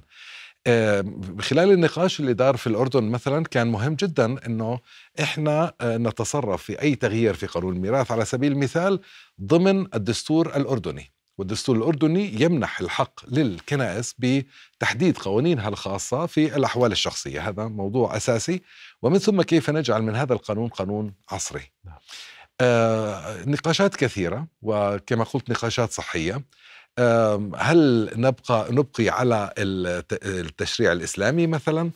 خلال 1.39 1.71
النقاش 1.71 2.19
اللي 2.19 2.33
دار 2.33 2.57
في 2.57 2.67
الأردن 2.67 3.03
مثلا 3.03 3.43
كان 3.43 3.67
مهم 3.67 3.93
جدا 3.93 4.45
أنه 4.45 4.79
إحنا 5.21 5.73
نتصرف 5.81 6.63
في 6.63 6.81
أي 6.81 6.95
تغيير 6.95 7.33
في 7.33 7.45
قانون 7.45 7.75
الميراث 7.75 8.11
على 8.11 8.25
سبيل 8.25 8.51
المثال 8.51 8.99
ضمن 9.41 9.87
الدستور 9.95 10.55
الأردني. 10.55 11.11
والدستور 11.37 11.75
الأردني 11.75 12.41
يمنح 12.41 12.79
الحق 12.79 13.29
للكنائس 13.29 14.15
بتحديد 14.19 15.17
قوانينها 15.17 15.69
الخاصة 15.69 16.25
في 16.25 16.55
الأحوال 16.55 16.91
الشخصية. 16.91 17.49
هذا 17.49 17.65
موضوع 17.65 18.17
أساسي. 18.17 18.61
ومن 19.01 19.17
ثم 19.17 19.41
كيف 19.41 19.69
نجعل 19.69 20.01
من 20.01 20.15
هذا 20.15 20.33
القانون 20.33 20.69
قانون 20.69 21.13
عصري. 21.31 21.71
نعم. 21.85 21.97
آه، 22.61 23.43
نقاشات 23.45 23.95
كثيرة 23.95 24.47
وكما 24.61 25.23
قلت 25.23 25.49
نقاشات 25.49 25.91
صحية. 25.91 26.41
هل 27.57 28.09
نبقى 28.15 28.67
نبقي 28.71 29.09
على 29.09 29.53
التشريع 29.57 30.91
الإسلامي 30.91 31.47
مثلا؟ 31.47 31.91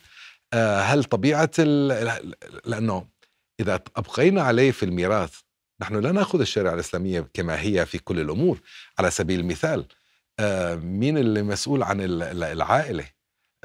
آه، 0.52 0.80
هل 0.80 1.04
طبيعة 1.04 1.50
لأنه 2.64 3.06
إذا 3.60 3.80
أبقينا 3.96 4.42
عليه 4.42 4.70
في 4.70 4.82
الميراث 4.82 5.34
نحن 5.80 5.96
لا 5.96 6.12
نأخذ 6.12 6.40
الشريعة 6.40 6.74
الإسلامية 6.74 7.28
كما 7.34 7.60
هي 7.60 7.86
في 7.86 7.98
كل 7.98 8.20
الأمور. 8.20 8.60
على 8.98 9.10
سبيل 9.10 9.40
المثال 9.40 9.84
آه، 10.40 10.74
مين 10.74 11.18
اللي 11.18 11.42
مسؤول 11.42 11.82
عن 11.82 12.00
العائلة؟ 12.00 13.04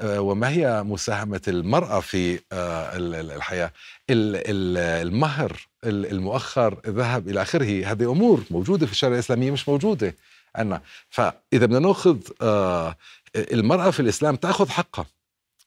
وما 0.02 0.48
هي 0.48 0.82
مساهمة 0.82 1.40
المرأة 1.48 2.00
في 2.00 2.40
الحياة؟ 2.52 3.72
المهر 4.10 5.68
المؤخر 5.84 6.80
الذهب 6.86 7.28
إلى 7.28 7.42
آخره. 7.42 7.86
هذه 7.86 8.12
أمور 8.12 8.44
موجودة 8.50 8.86
في 8.86 8.92
الشريعة 8.92 9.14
الإسلامية 9.14 9.50
مش 9.50 9.68
موجودة. 9.68 10.14
عندنا 10.56 10.80
فإذا 11.08 11.36
بدنا 11.66 11.78
نأخذ 11.78 12.18
آه، 12.42 12.96
المرأة 13.36 13.90
في 13.90 14.00
الإسلام 14.00 14.36
تأخذ 14.36 14.68
حقها. 14.68 15.06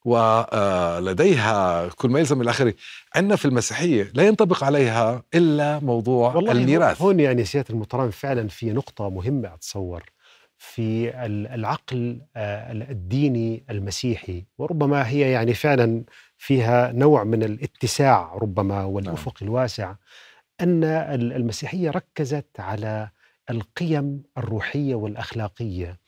ولديها 0.05 1.87
كل 1.87 2.09
ما 2.09 2.19
يلزم 2.19 2.41
إلى 2.41 2.73
عندنا 3.15 3.35
في 3.35 3.45
المسيحية 3.45 4.11
لا 4.13 4.27
ينطبق 4.27 4.63
عليها 4.63 5.23
إلا 5.35 5.79
موضوع 5.79 6.35
والله 6.35 6.51
الميراث. 6.51 7.01
هون 7.01 7.19
يعني 7.19 7.45
سيادة 7.45 7.69
المحترم 7.69 8.11
فعلا 8.11 8.47
في 8.47 8.71
نقطة 8.73 9.09
مهمة 9.09 9.53
أتصور. 9.53 10.03
في 10.57 11.15
العقل 11.55 12.21
آه، 12.35 12.71
الديني 12.71 13.65
المسيحي 13.69 14.45
وربما 14.57 15.07
هي 15.07 15.31
يعني 15.31 15.53
فعلا 15.53 16.03
فيها 16.37 16.91
نوع 16.91 17.23
من 17.23 17.43
الاتساع 17.43 18.33
ربما 18.35 18.83
والأفق 18.83 19.33
نعم. 19.41 19.49
الواسع 19.49 19.95
أن 20.61 20.83
المسيحية 21.13 21.89
ركزت 21.89 22.59
على 22.59 23.09
القيم 23.49 24.23
الروحية 24.37 24.95
والأخلاقية 24.95 25.99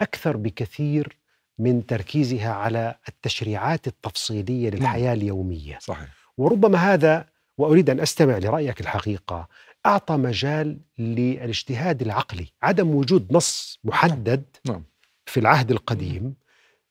أكثر 0.00 0.36
بكثير 0.36 1.18
من 1.58 1.86
تركيزها 1.86 2.52
على 2.52 2.94
التشريعات 3.08 3.86
التفصيلية 3.86 4.70
نعم. 4.70 4.78
للحياة 4.78 5.12
اليومية 5.12 5.78
صحيح 5.78 6.08
وربما 6.36 6.78
هذا 6.78 7.26
وأريد 7.58 7.90
أن 7.90 8.00
أستمع 8.00 8.38
لرأيك 8.38 8.80
الحقيقة 8.80 9.48
أعطى 9.86 10.16
مجال 10.16 10.78
للاجتهاد 10.98 12.02
العقلي 12.02 12.46
عدم 12.62 12.94
وجود 12.94 13.32
نص 13.32 13.78
محدد 13.84 14.44
نعم. 14.64 14.84
في 15.26 15.40
العهد 15.40 15.70
القديم 15.70 16.34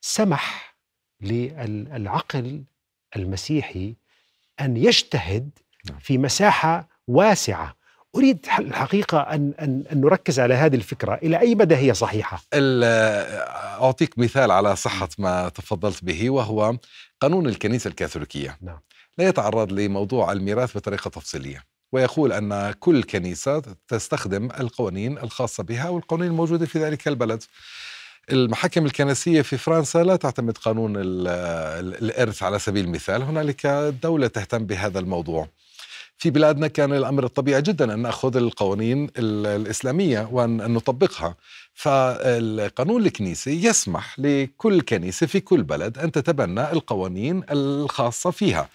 سمح 0.02 0.76
للعقل 1.22 2.64
المسيحي 3.16 3.96
أن 4.62 4.78
يجتهد 4.78 5.50
نعم. 5.90 6.00
في 6.00 6.18
مساحة 6.18 6.90
واسعة 7.08 7.76
أريد 8.16 8.46
الحقيقة 8.60 9.20
ان 9.20 9.54
ان 9.60 9.84
أن 9.92 10.02
نركز 10.02 10.40
على 10.40 10.54
هذه 10.54 10.76
الفكرة. 10.76 11.20
إلى 11.24 11.40
أي 11.40 11.56
مدى 11.56 11.76
هي 11.76 11.94
صحيحة؟ 11.94 12.44
أعطيك 12.54 14.20
مثال 14.20 14.52
على 14.52 14.76
صحة 14.76 15.10
ما 15.18 15.50
تفضلت 15.50 16.04
به 16.04 16.30
وهو 16.30 16.78
قانون 17.22 17.48
الكنيسة 17.48 17.88
الكاثوليكية. 17.88 18.58
نعم. 18.62 18.80
لا 19.18 19.28
يتعرض 19.28 19.72
لموضوع 19.72 20.32
الميراث 20.32 20.78
بطريقة 20.78 21.10
تفصيلية 21.10 21.64
ويقول 21.92 22.34
أن 22.34 22.72
كل 22.80 23.04
كنيسة 23.04 23.62
تستخدم 23.88 24.46
القوانين 24.60 25.18
الخاصة 25.18 25.64
بها 25.64 25.90
والقوانين 25.90 26.28
الموجودة 26.28 26.66
في 26.66 26.80
ذلك 26.80 27.08
البلد. 27.08 27.44
المحاكم 28.32 28.86
الكنسية 28.86 29.42
في 29.42 29.58
فرنسا 29.58 30.04
لا 30.04 30.16
تعتمد 30.16 30.58
قانون 30.58 30.94
الإرث 30.98 32.44
على 32.44 32.60
سبيل 32.60 32.86
المثال. 32.86 33.22
هنالك 33.22 33.68
دولة 34.04 34.28
تهتم 34.28 34.66
بهذا 34.66 35.00
الموضوع. 35.00 35.48
في 36.24 36.30
بلادنا 36.30 36.68
كان 36.68 36.94
الأمر 36.94 37.26
الطبيعي 37.26 37.62
جدا 37.62 37.94
أن 37.94 38.00
نأخذ 38.00 38.38
القوانين 38.38 39.10
الإسلامية 39.18 40.30
وأن 40.32 40.74
نطبقها. 40.74 41.36
فالقانون 41.74 43.06
الكنيسي 43.06 43.66
يسمح 43.66 44.20
لكل 44.20 44.82
كنيسة 44.82 45.28
في 45.28 45.40
كل 45.40 45.64
بلد 45.64 45.98
أن 45.98 46.12
تتبنى 46.12 46.72
القوانين 46.72 47.44
الخاصة 47.52 48.32
فيها. 48.32 48.70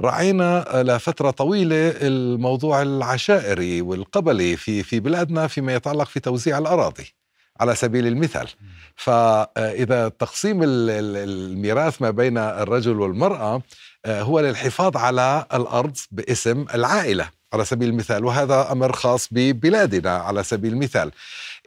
رأينا 0.00 0.64
لفترة 0.74 1.30
طويلة 1.30 1.88
الموضوع 1.90 2.82
العشائري 2.82 3.80
والقبلي 3.80 4.56
في 4.56 4.82
في 4.82 5.00
بلادنا 5.00 5.46
فيما 5.46 5.74
يتعلق 5.74 6.08
في 6.08 6.20
توزيع 6.20 6.58
الأراضي 6.58 7.14
على 7.60 7.74
سبيل 7.74 8.06
المثال. 8.06 8.48
فإذا 8.96 10.08
تقسيم 10.08 10.60
الميراث 10.62 12.02
ما 12.02 12.10
بين 12.10 12.38
الرجل 12.38 13.00
والمرأة 13.00 13.62
هو 14.06 14.40
للحفاظ 14.40 14.96
على 14.96 15.46
الأرض 15.54 15.96
باسم 16.10 16.64
العائلة 16.74 17.30
على 17.52 17.64
سبيل 17.64 17.88
المثال 17.88 18.24
وهذا 18.24 18.72
أمر 18.72 18.92
خاص 18.92 19.28
ببلادنا 19.30 20.10
على 20.10 20.42
سبيل 20.42 20.72
المثال. 20.72 21.10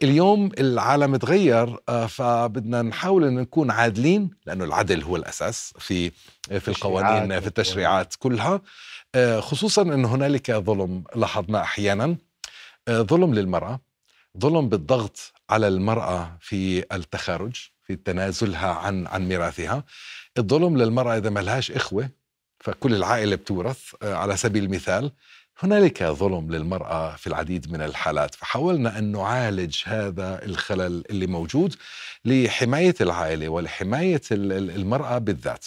اليوم 0.02 0.50
العالم 0.58 1.16
تغير 1.16 1.76
آه، 1.88 2.06
فبدنا 2.06 2.82
نحاول 2.82 3.24
أن 3.24 3.34
نكون 3.34 3.70
عادلين 3.70 4.30
لأنه 4.46 4.64
العدل 4.64 5.02
هو 5.02 5.16
الأساس 5.16 5.74
في 5.78 6.10
في 6.60 6.68
القوانين 6.68 7.40
في 7.40 7.46
التشريعات 7.46 8.14
كلها. 8.18 8.60
آه، 9.14 9.40
خصوصا 9.40 9.82
أن 9.82 10.04
هنالك 10.04 10.52
ظلم 10.52 11.04
لاحظنا 11.16 11.62
أحيانا. 11.62 12.16
آه، 12.88 13.00
ظلم 13.02 13.34
للمرأة 13.34 13.80
ظلم 14.38 14.68
بالضغط 14.68 15.32
على 15.50 15.68
المرأة 15.68 16.36
في 16.40 16.84
التخارج 16.94 17.56
في 17.82 17.96
تنازلها 17.96 18.72
عن 18.72 19.06
عن 19.06 19.28
ميراثها. 19.28 19.84
الظلم 20.38 20.76
للمرأة 20.78 21.16
إذا 21.16 21.30
ما 21.30 21.40
لهاش 21.40 21.70
إخوة 21.70 22.10
فكل 22.64 22.94
العائلة 22.94 23.36
بتورث 23.36 23.94
على 24.02 24.36
سبيل 24.36 24.64
المثال. 24.64 25.12
هنالك 25.58 26.04
ظلم 26.04 26.52
للمرأة 26.52 27.16
في 27.16 27.26
العديد 27.26 27.72
من 27.72 27.82
الحالات 27.82 28.34
فحاولنا 28.34 28.98
أن 28.98 29.12
نعالج 29.12 29.82
هذا 29.84 30.44
الخلل 30.44 31.04
اللي 31.10 31.26
موجود 31.26 31.74
لحماية 32.24 32.94
العائلة 33.00 33.48
ولحماية 33.48 34.20
المرأة 34.30 35.18
بالذات 35.18 35.66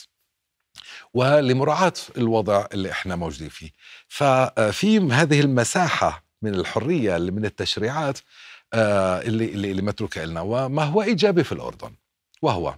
ولمراعاة 1.13 1.93
الوضع 2.17 2.65
اللي 2.73 2.91
إحنا 2.91 3.15
موجودين 3.15 3.49
فيه. 3.49 3.71
ففي 4.07 4.99
هذه 4.99 5.39
المساحة 5.39 6.23
من 6.41 6.55
الحرية 6.55 7.17
اللي 7.17 7.31
من 7.31 7.45
التشريعات 7.45 8.19
آه، 8.73 9.21
اللي, 9.21 9.45
اللي 9.45 9.81
متروكة 9.81 10.25
لنا 10.25 10.41
وما 10.41 10.83
هو 10.83 11.01
إيجابي 11.01 11.43
في 11.43 11.51
الأردن 11.51 11.95
وهو 12.41 12.75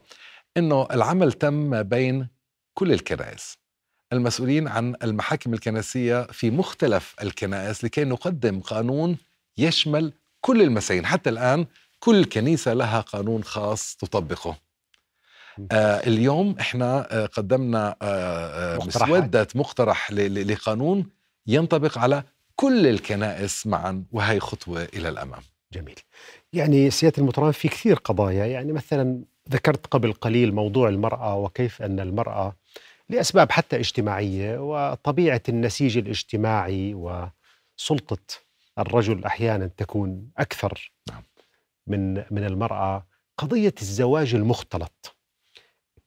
أنه 0.58 0.88
العمل 0.92 1.34
تم 1.34 1.84
بين 1.84 2.28
كل 2.74 2.92
الكنائس. 2.92 3.59
المسؤولين 4.14 4.68
عن 4.68 4.96
المحاكم 5.04 5.54
الكنسية 5.54 6.24
في 6.24 6.52
مختلف 6.52 7.16
الكنائس 7.24 7.84
لكي 7.84 8.04
نقدم 8.04 8.60
قانون 8.60 9.18
يشمل 9.58 10.14
كل 10.42 10.62
المسيحيين 10.62 11.06
حتى 11.06 11.30
الآن 11.30 11.66
كل 12.00 12.26
كنيسة 12.26 12.74
لها 12.74 13.02
قانون 13.02 13.44
خاص 13.44 13.96
تطبقه. 13.96 14.58
آه 15.72 16.08
اليوم 16.08 16.56
إحنا 16.60 17.08
آه 17.12 17.26
قدمنا 17.26 17.96
آه, 18.02 18.76
آه، 18.76 18.86
مسودة 18.86 19.48
مقترح 19.56 20.12
لقانون 20.12 21.10
ينطبق 21.48 21.98
على 21.98 22.24
كل 22.56 22.88
الكنائس 22.88 23.68
معا 23.68 24.04
وهي 24.12 24.40
خطوة 24.40 24.84
إلى 24.84 25.10
الأمام. 25.10 25.42
جميل. 25.74 26.00
يعني 26.54 26.92
سيادة 26.92 27.18
المطران 27.18 27.52
في 27.52 27.68
كثير 27.68 27.96
قضايا. 27.96 28.46
يعني 28.46 28.72
مثلا 28.74 29.24
ذكرت 29.50 29.88
قبل 29.88 30.14
قليل 30.14 30.56
موضوع 30.56 30.90
المرأة 30.90 31.36
وكيف 31.36 31.82
أن 31.82 32.00
المرأة 32.00 32.56
لأسباب 33.10 33.52
حتى 33.52 33.76
اجتماعية 33.76 34.58
وطبيعة 34.58 35.42
النسيج 35.50 35.98
الاجتماعي 35.98 36.94
وسلطة 36.94 38.18
الرجل 38.80 39.26
أحيانا 39.26 39.70
تكون 39.78 40.32
أكثر 40.38 40.92
نعم. 41.10 41.24
من 41.88 42.14
من 42.32 42.44
المرأة 42.44 43.08
قضية 43.38 43.74
الزواج 43.82 44.36
المختلط 44.36 45.16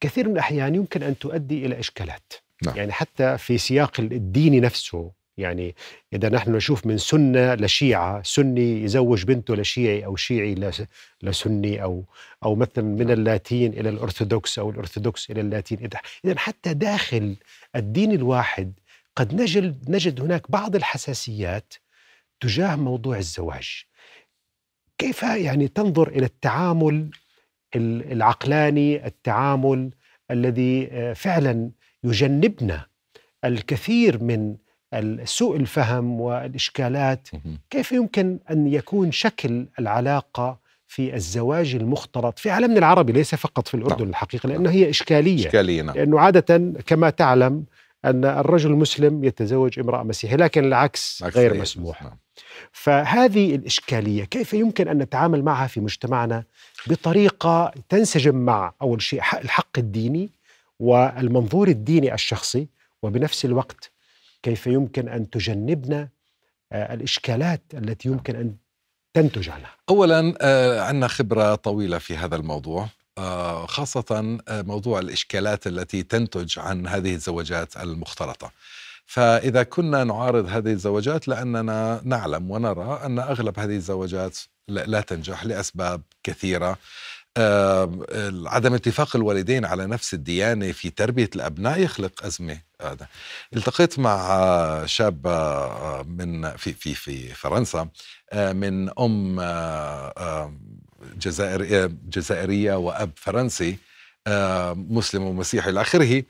كثير 0.00 0.28
من 0.28 0.32
الأحيان 0.32 0.74
يمكن 0.74 1.02
أن 1.02 1.18
تؤدي 1.18 1.66
إلى 1.66 1.78
إشكالات 1.78 2.32
نعم. 2.62 2.76
يعني 2.76 2.92
حتى 2.92 3.38
في 3.38 3.58
سياق 3.58 4.00
الديني 4.00 4.60
نفسه 4.60 5.12
يعني 5.38 5.74
إذا 6.12 6.28
نحن 6.28 6.52
نشوف 6.52 6.86
من 6.86 6.98
سنة 6.98 7.54
لشيعة 7.54 8.22
سني 8.22 8.82
يزوج 8.82 9.24
بنته 9.24 9.56
لشيعي 9.56 10.04
أو 10.04 10.16
شيعي 10.16 10.72
لسني 11.22 11.82
أو 11.82 12.04
أو 12.44 12.54
مثلا 12.54 12.84
من 12.84 13.06
نعم. 13.06 13.10
اللاتين 13.10 13.72
إلى 13.72 13.88
الأرثوذكس 13.88 14.58
أو 14.58 14.70
الأرثوذكس 14.70 15.30
إلى 15.30 15.40
اللاتين 15.40 15.78
إذا 16.24 16.38
حتى 16.38 16.74
داخل 16.74 17.36
الدين 17.76 18.12
الواحد 18.12 18.72
قد 19.16 19.34
نجد 19.34 19.90
نجد 19.90 20.20
هناك 20.20 20.50
بعض 20.50 20.76
الحساسيات 20.76 21.74
تجاه 22.40 22.76
موضوع 22.76 23.18
الزواج 23.18 23.84
كيف 24.98 25.22
يعني 25.22 25.68
تنظر 25.68 26.08
إلى 26.08 26.26
التعامل 26.26 27.10
العقلاني 27.76 29.06
التعامل 29.06 29.90
الذي 30.30 30.88
آه، 30.92 31.12
فعلا 31.12 31.70
يجنبنا 32.04 32.86
الكثير 33.44 34.22
من 34.22 34.56
سوء 35.24 35.56
الفهم 35.56 36.20
والإشكالات 36.20 37.28
كيف 37.70 37.92
يمكن 37.92 38.38
أن 38.50 38.66
يكون 38.66 39.12
شكل 39.12 39.66
العلاقة 39.78 40.62
في 40.86 41.14
الزواج 41.14 41.74
المختلط 41.74 42.38
في 42.38 42.50
عالمنا 42.50 42.78
العربي 42.78 43.12
ليس 43.12 43.34
فقط 43.34 43.68
في 43.68 43.74
الأردن 43.74 43.98
نعم. 43.98 44.08
الحقيقة 44.08 44.46
لأنه 44.46 44.70
هي 44.70 44.90
إشكالية 44.90 45.46
إشكالية 45.46 45.82
نعم. 45.82 45.96
لأنه 45.96 46.20
عادة 46.20 46.72
كما 46.86 47.10
تعلم 47.10 47.64
أن 48.04 48.24
الرجل 48.24 48.70
المسلم 48.70 49.24
يتزوج 49.24 49.78
امرأة 49.78 50.02
مسيحية 50.02 50.36
لكن 50.36 50.64
العكس 50.64 51.22
غير 51.22 51.54
مسموح 51.54 52.02
نعم. 52.02 52.18
فهذه 52.72 53.54
الإشكالية 53.54 54.24
كيف 54.24 54.54
يمكن 54.54 54.88
أن 54.88 54.98
نتعامل 54.98 55.42
معها 55.44 55.66
في 55.66 55.80
مجتمعنا 55.80 56.44
بطريقة 56.86 57.72
تنسجم 57.88 58.36
مع 58.36 58.72
أول 58.82 59.02
شيء 59.02 59.18
الحق 59.18 59.78
الديني 59.78 60.30
والمنظور 60.80 61.68
الديني 61.68 62.14
الشخصي 62.14 62.68
وبنفس 63.02 63.44
الوقت 63.44 63.90
كيف 64.42 64.66
يمكن 64.66 65.08
أن 65.08 65.30
تجنبنا 65.30 66.08
آه، 66.72 66.94
الإشكالات 66.94 67.62
التي 67.74 68.08
يمكن 68.08 68.36
أن 68.36 68.56
تنتج 69.14 69.48
عنها؟ 69.48 69.70
اولا 69.88 70.34
آه، 70.40 70.80
عندنا 70.80 71.08
خبرة 71.08 71.54
طويلة 71.54 71.98
في 71.98 72.16
هذا 72.16 72.36
الموضوع 72.36 72.88
آه، 73.18 73.66
خاصة 73.66 74.38
موضوع 74.50 74.98
الإشكالات 74.98 75.66
التي 75.66 76.02
تنتج 76.02 76.58
عن 76.58 76.86
هذه 76.86 77.14
الزواجات 77.14 77.76
المختلطة. 77.76 78.52
فإذا 79.06 79.62
كنا 79.62 80.04
نعارض 80.04 80.46
هذه 80.46 80.72
الزواجات 80.72 81.28
لأننا 81.28 82.00
نعلم 82.04 82.50
ونرى 82.50 83.00
أن 83.04 83.18
أغلب 83.18 83.58
هذه 83.58 83.76
الزواجات 83.76 84.38
لا 84.68 85.00
تنجح 85.00 85.44
لأسباب 85.44 86.02
كثيرة. 86.22 86.78
عدم 88.46 88.74
اتفاق 88.74 89.16
الوالدين 89.16 89.64
على 89.64 89.86
نفس 89.86 90.14
الديانة 90.14 90.72
في 90.72 90.90
تربية 90.90 91.30
الأبناء 91.36 91.80
يخلق 91.80 92.24
أزمة 92.24 92.58
هذا. 92.82 93.06
التقيت 93.56 93.98
مع 93.98 94.86
شاب 94.86 95.26
آه، 95.26 96.02
من 96.02 96.56
في 96.56 96.72
في 96.72 96.94
في 96.94 97.28
فرنسا 97.34 97.88
آه، 98.32 98.52
من 98.52 98.98
أم 98.98 99.40
آه، 99.40 100.54
جزائر 101.16 101.86
جزائرية 102.08 102.74
وأب 102.74 103.10
فرنسي 103.16 103.78
مسلم 104.74 105.22
ومسيحي 105.22 105.70
إلى 105.70 105.80
آخره 105.80 106.22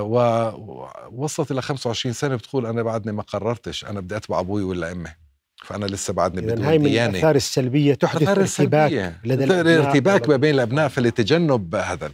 ووصلت 0.00 1.50
إلى 1.50 1.62
25 1.62 2.12
سنة 2.12 2.36
بتقول 2.36 2.66
أنا 2.66 2.82
بعدني 2.82 3.12
ما 3.12 3.22
قررتش 3.22 3.84
أنا 3.84 4.00
بدي 4.00 4.16
أتبع 4.16 4.40
أبوي 4.40 4.62
ولا 4.62 4.92
أمي. 4.92 5.27
فأنا 5.64 5.86
لسه 5.86 6.12
بعدني 6.12 6.40
بدون 6.40 6.64
هاي 6.64 6.78
من 6.78 6.86
الاثار 6.86 7.36
السلبية 7.36 7.94
تحدث 7.94 8.28
ارتباك 8.28 9.14
لدى 9.24 9.44
الأبناء 9.44 9.86
ارتباك 9.86 10.28
ما 10.28 10.36
بين 10.36 10.54
الأبناء 10.54 10.88
فلتجنب 10.88 11.74
هذا. 11.74 12.10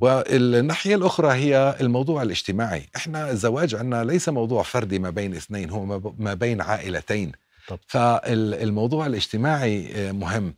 والناحية 0.00 0.94
الأخرى 0.94 1.32
هي 1.32 1.76
الموضوع 1.80 2.22
الاجتماعي. 2.22 2.88
إحنا 2.96 3.30
الزواج 3.30 3.74
عندنا 3.74 4.04
ليس 4.04 4.28
موضوع 4.28 4.62
فردي 4.62 4.98
ما 4.98 5.10
بين 5.10 5.34
اثنين 5.34 5.70
هو 5.70 5.84
ما 6.18 6.34
بين 6.34 6.60
عائلتين. 6.60 7.32
طب. 7.68 7.78
فالموضوع 7.86 9.06
الاجتماعي 9.06 9.92
آه، 9.94 10.12
مهم. 10.12 10.54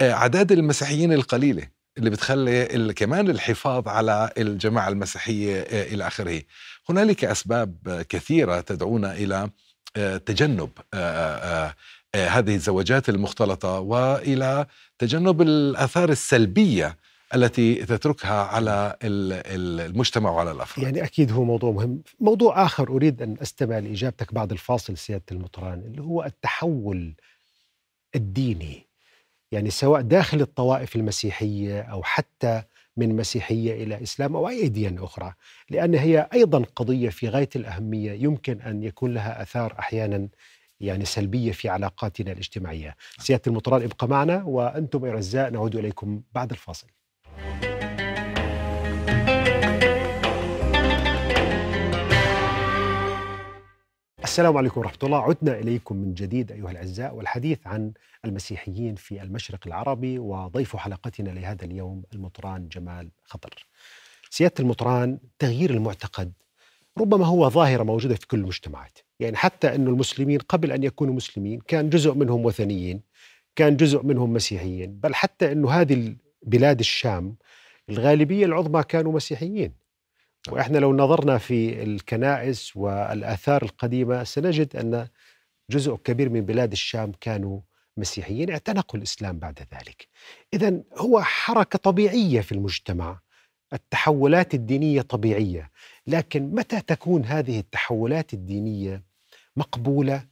آه، 0.00 0.12
أعداد 0.12 0.52
المسيحيين 0.52 1.12
القليلة 1.12 1.68
اللي 1.98 2.10
بتخلي 2.10 2.94
كمان 2.96 3.30
الحفاظ 3.30 3.88
على 3.88 4.30
الجماعة 4.38 4.88
المسيحية 4.88 5.60
آه، 5.60 5.94
إلى 5.94 6.06
آخره. 6.06 6.42
هنالك 6.88 7.24
أسباب 7.24 8.04
كثيرة 8.08 8.60
تدعونا 8.60 9.14
إلى 9.14 9.50
تجنب 10.26 10.70
آه، 10.94 11.74
آه، 12.14 12.28
هذه 12.28 12.54
الزواجات 12.54 13.08
المختلطة 13.08 13.80
وإلى 13.80 14.66
تجنب 14.98 15.42
الآثار 15.42 16.08
السلبية 16.08 16.96
التي 17.34 17.74
تتركها 17.74 18.42
على 18.42 18.96
المجتمع 19.02 20.30
وعلى 20.30 20.50
الأفراد. 20.50 20.86
يعني 20.86 21.04
أكيد 21.04 21.32
هو 21.32 21.44
موضوع 21.44 21.70
مهم، 21.70 22.02
موضوع 22.20 22.64
آخر 22.64 22.88
أريد 22.88 23.22
أن 23.22 23.36
أستمع 23.42 23.78
لإجابتك 23.78 24.34
بعد 24.34 24.52
الفاصل 24.52 24.96
سيادة 24.98 25.24
المطران 25.32 25.78
اللي 25.78 26.02
هو 26.02 26.24
التحول 26.24 27.14
الديني. 28.14 28.86
يعني 29.52 29.70
سواء 29.70 30.00
داخل 30.00 30.40
الطوائف 30.40 30.96
المسيحية 30.96 31.80
أو 31.80 32.02
حتى 32.02 32.62
من 32.98 33.16
مسيحية 33.16 33.84
إلى 33.84 34.02
إسلام 34.02 34.36
أو 34.36 34.48
أي 34.48 34.68
ديانه 34.68 35.04
أخرى، 35.04 35.32
لأن 35.70 35.94
هي 35.94 36.28
أيضا 36.32 36.64
قضية 36.76 37.08
في 37.08 37.28
غاية 37.28 37.48
الأهمية 37.56 38.12
يمكن 38.12 38.60
أن 38.60 38.82
يكون 38.82 39.14
لها 39.14 39.42
آثار 39.42 39.74
أحيانا 39.78 40.28
يعني 40.80 41.04
سلبية 41.04 41.52
في 41.52 41.68
علاقاتنا 41.68 42.32
الاجتماعية. 42.32 42.96
سيادة 43.18 43.42
المطران 43.46 43.82
ابقى 43.82 44.08
معنا 44.08 44.42
وأنتم 44.44 45.04
أعزاء 45.04 45.50
نعود 45.50 45.76
إليكم 45.76 46.22
بعد 46.34 46.50
الفاصل. 46.50 46.86
السلام 54.28 54.56
عليكم 54.56 54.80
ورحمة 54.80 54.98
الله. 55.02 55.22
عدنا 55.22 55.58
إليكم 55.58 55.96
من 55.96 56.14
جديد 56.14 56.52
أيها 56.52 56.70
الأعزاء 56.70 57.14
والحديث 57.14 57.58
عن 57.66 57.92
المسيحيين 58.24 58.94
في 58.94 59.22
المشرق 59.22 59.66
العربي 59.66 60.18
وضيف 60.18 60.76
حلقتنا 60.76 61.30
لهذا 61.30 61.64
اليوم 61.64 62.02
المطران 62.12 62.68
جمال 62.68 63.08
خطر 63.24 63.66
سيادة 64.30 64.54
المطران 64.60 65.18
تغيير 65.38 65.70
المعتقد 65.70 66.32
ربما 66.98 67.26
هو 67.26 67.50
ظاهرة 67.50 67.82
موجودة 67.82 68.14
في 68.14 68.26
كل 68.26 68.38
المجتمعات. 68.38 68.98
يعني 69.20 69.36
حتى 69.36 69.74
أن 69.74 69.86
المسلمين 69.86 70.38
قبل 70.38 70.72
أن 70.72 70.84
يكونوا 70.84 71.14
مسلمين 71.14 71.60
كان 71.60 71.90
جزء 71.90 72.14
منهم 72.14 72.44
وثنيين 72.44 73.00
كان 73.56 73.76
جزء 73.76 74.02
منهم 74.02 74.32
مسيحيين 74.32 75.00
بل 75.00 75.14
حتى 75.14 75.52
أنه 75.52 75.70
هذه 75.70 76.16
بلاد 76.42 76.78
الشام 76.78 77.36
الغالبية 77.90 78.46
العظمى 78.46 78.82
كانوا 78.82 79.12
مسيحيين. 79.12 79.87
وإحنا 80.52 80.78
لو 80.78 80.96
نظرنا 80.96 81.38
في 81.38 81.82
الكنائس 81.82 82.76
والآثار 82.76 83.62
القديمة 83.62 84.24
سنجد 84.24 84.76
أن 84.76 85.08
جزء 85.70 85.96
كبير 85.96 86.28
من 86.28 86.40
بلاد 86.40 86.72
الشام 86.72 87.12
كانوا 87.20 87.60
مسيحيين 87.96 88.50
اعتنقوا 88.50 88.98
الإسلام 88.98 89.38
بعد 89.38 89.58
ذلك. 89.74 90.08
إذا 90.54 90.80
هو 90.96 91.22
حركة 91.22 91.78
طبيعية 91.78 92.40
في 92.40 92.52
المجتمع 92.52 93.20
التحولات 93.72 94.54
الدينية 94.54 95.02
طبيعية 95.02 95.70
لكن 96.06 96.54
متى 96.54 96.80
تكون 96.80 97.24
هذه 97.24 97.58
التحولات 97.58 98.34
الدينية 98.34 99.02
مقبولة 99.56 100.24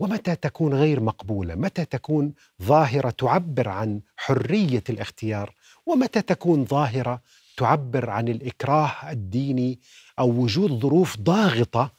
ومتى 0.00 0.36
تكون 0.36 0.74
غير 0.74 1.00
مقبولة؟ 1.00 1.54
متى 1.54 1.84
تكون 1.84 2.32
ظاهرة 2.62 3.10
تعبر 3.10 3.68
عن 3.68 4.00
حرية 4.16 4.82
الاختيار؟ 4.88 5.54
ومتى 5.86 6.22
تكون 6.22 6.64
ظاهرة 6.64 7.22
تعبر 7.56 8.10
عن 8.10 8.28
الإكراه 8.28 8.92
الديني 9.10 9.78
أو 10.18 10.28
وجود 10.30 10.80
ظروف 10.80 11.16
ضاغطة 11.16 11.92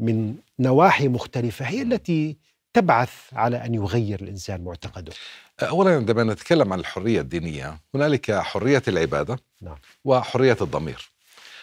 من 0.00 0.34
نواحي 0.58 1.08
مختلفة 1.08 1.64
هي 1.64 1.82
التي 1.82 2.36
تبعث 2.74 3.12
على 3.32 3.64
أن 3.64 3.74
يغير 3.74 4.20
الإنسان 4.22 4.64
معتقده. 4.64 5.12
أولا 5.62 5.96
عندما 5.96 6.24
نتكلم 6.24 6.72
عن 6.72 6.80
الحرية 6.80 7.20
الدينية 7.20 7.80
هنالك 7.94 8.32
حرية 8.32 8.82
العبادة 8.88 9.38
نعم. 9.62 9.76
وحرية 10.04 10.56
الضمير. 10.60 11.10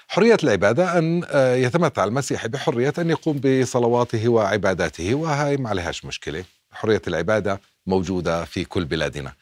حرية 0.07 0.38
العبادة 0.43 0.97
أن 0.97 1.23
آه، 1.29 1.55
يتمتع 1.55 2.03
المسيحي 2.03 2.47
بحرية 2.47 2.93
أن 2.99 3.10
يقوم 3.10 3.39
بصلواته 3.39 4.29
وعباداته 4.29 5.15
وهي 5.15 5.57
ما 5.57 5.69
عليهاش 5.69 6.05
مشكلة. 6.05 6.43
حرية 6.71 7.01
العبادة 7.07 7.62
موجودة 7.88 8.45
في 8.45 8.65
كل 8.65 8.86
بلادنا. 8.86 9.34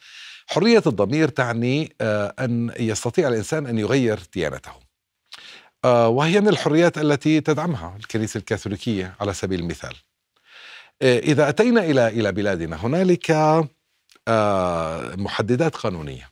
حرية 0.52 0.82
الضمير 0.86 1.28
تعني 1.28 1.94
آه، 2.00 2.34
أن 2.38 2.72
يستطيع 2.78 3.28
الإنسان 3.28 3.66
أن 3.66 3.78
يغير 3.78 4.20
ديانته. 4.34 4.72
آه، 5.84 6.08
وهي 6.08 6.40
من 6.40 6.48
الحريات 6.48 6.98
التي 6.98 7.40
تدعمها 7.40 7.96
الكنيسة 7.96 8.38
الكاثوليكية 8.38 9.14
على 9.20 9.34
سبيل 9.34 9.60
المثال. 9.60 9.96
إذا 11.02 11.48
أتينا 11.48 11.80
إلى 11.80 12.08
إلى 12.08 12.32
بلادنا 12.32 12.86
هنالك 12.86 13.30
محددات 15.18 15.76
قانونية. 15.76 16.30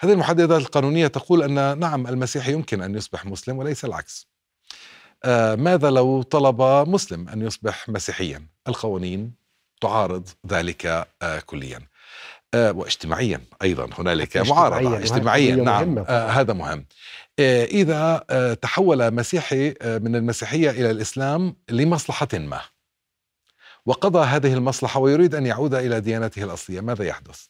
هذه 0.00 0.12
المحددات 0.12 0.60
القانونية 0.60 1.06
تقول 1.06 1.42
أن 1.42 1.78
نعم 1.78 2.06
المسيحي 2.06 2.52
يمكن 2.52 2.82
أن 2.82 2.94
يصبح 2.94 3.26
مسلم 3.26 3.58
وليس 3.58 3.84
العكس. 3.84 4.28
آه 5.24 5.54
ماذا 5.54 5.90
لو 5.90 6.22
طلب 6.22 6.62
مسلم 6.88 7.28
أن 7.28 7.42
يصبح 7.42 7.88
مسيحيا؟ 7.88 8.46
القوانين 8.68 9.32
تعارض 9.80 10.28
ذلك 10.46 10.86
آه 11.22 11.40
كليا. 11.40 11.76
آه 11.76 11.97
واجتماعيا 12.54 13.40
أيضا 13.62 13.88
هنالك 13.98 14.36
معارضة 14.36 14.98
اجتماعيا 14.98 15.56
نعم. 15.56 15.98
آه 15.98 16.28
هذا 16.28 16.52
مهم. 16.52 16.84
آه 17.40 18.24
آه 18.30 18.54
تحول 18.54 19.14
مسيحي 19.14 19.74
آه 19.82 19.98
من 19.98 20.16
المسيحية 20.16 20.70
إلى 20.70 20.90
الإسلام 20.90 21.56
لمصلحة 21.70 22.28
ما. 22.34 22.60
وقضى 23.86 24.26
هذه 24.26 24.54
المصلحة 24.54 25.00
ويريد 25.00 25.34
أن 25.34 25.46
يعود 25.46 25.74
إلى 25.74 26.00
ديانته 26.00 26.44
الأصلية. 26.44 26.80
ماذا 26.80 27.04
يحدث؟ 27.04 27.46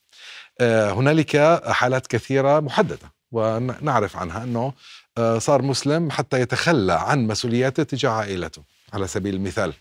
آه، 0.61 0.91
هنالك 0.91 1.63
حالات 1.67 2.07
كثيرة 2.07 2.61
محددة 2.61 3.13
ونعرف 3.33 4.17
عنها 4.17 4.45
أنه 4.45 4.73
آه، 5.19 5.39
صار 5.39 5.63
مسلم 5.63 6.11
حتى 6.11 6.41
يتخلى 6.41 6.93
عن 6.93 7.27
مسؤولياته 7.27 7.83
تجاه 7.83 8.11
عائلته. 8.11 8.63
على 8.93 9.07
سبيل 9.07 9.35
المثال 9.35 9.73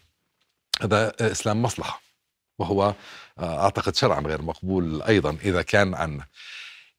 هذا 0.81 1.13
إسلام 1.19 1.61
مصلحة 1.61 2.01
وهو 2.59 2.83
آه، 2.83 2.95
أعتقد 3.39 3.95
شرعا 3.95 4.21
غير 4.21 4.41
مقبول 4.41 5.01
أيضا 5.01 5.37
إذا 5.45 5.61
كان 5.61 5.93
عنا 5.93 6.25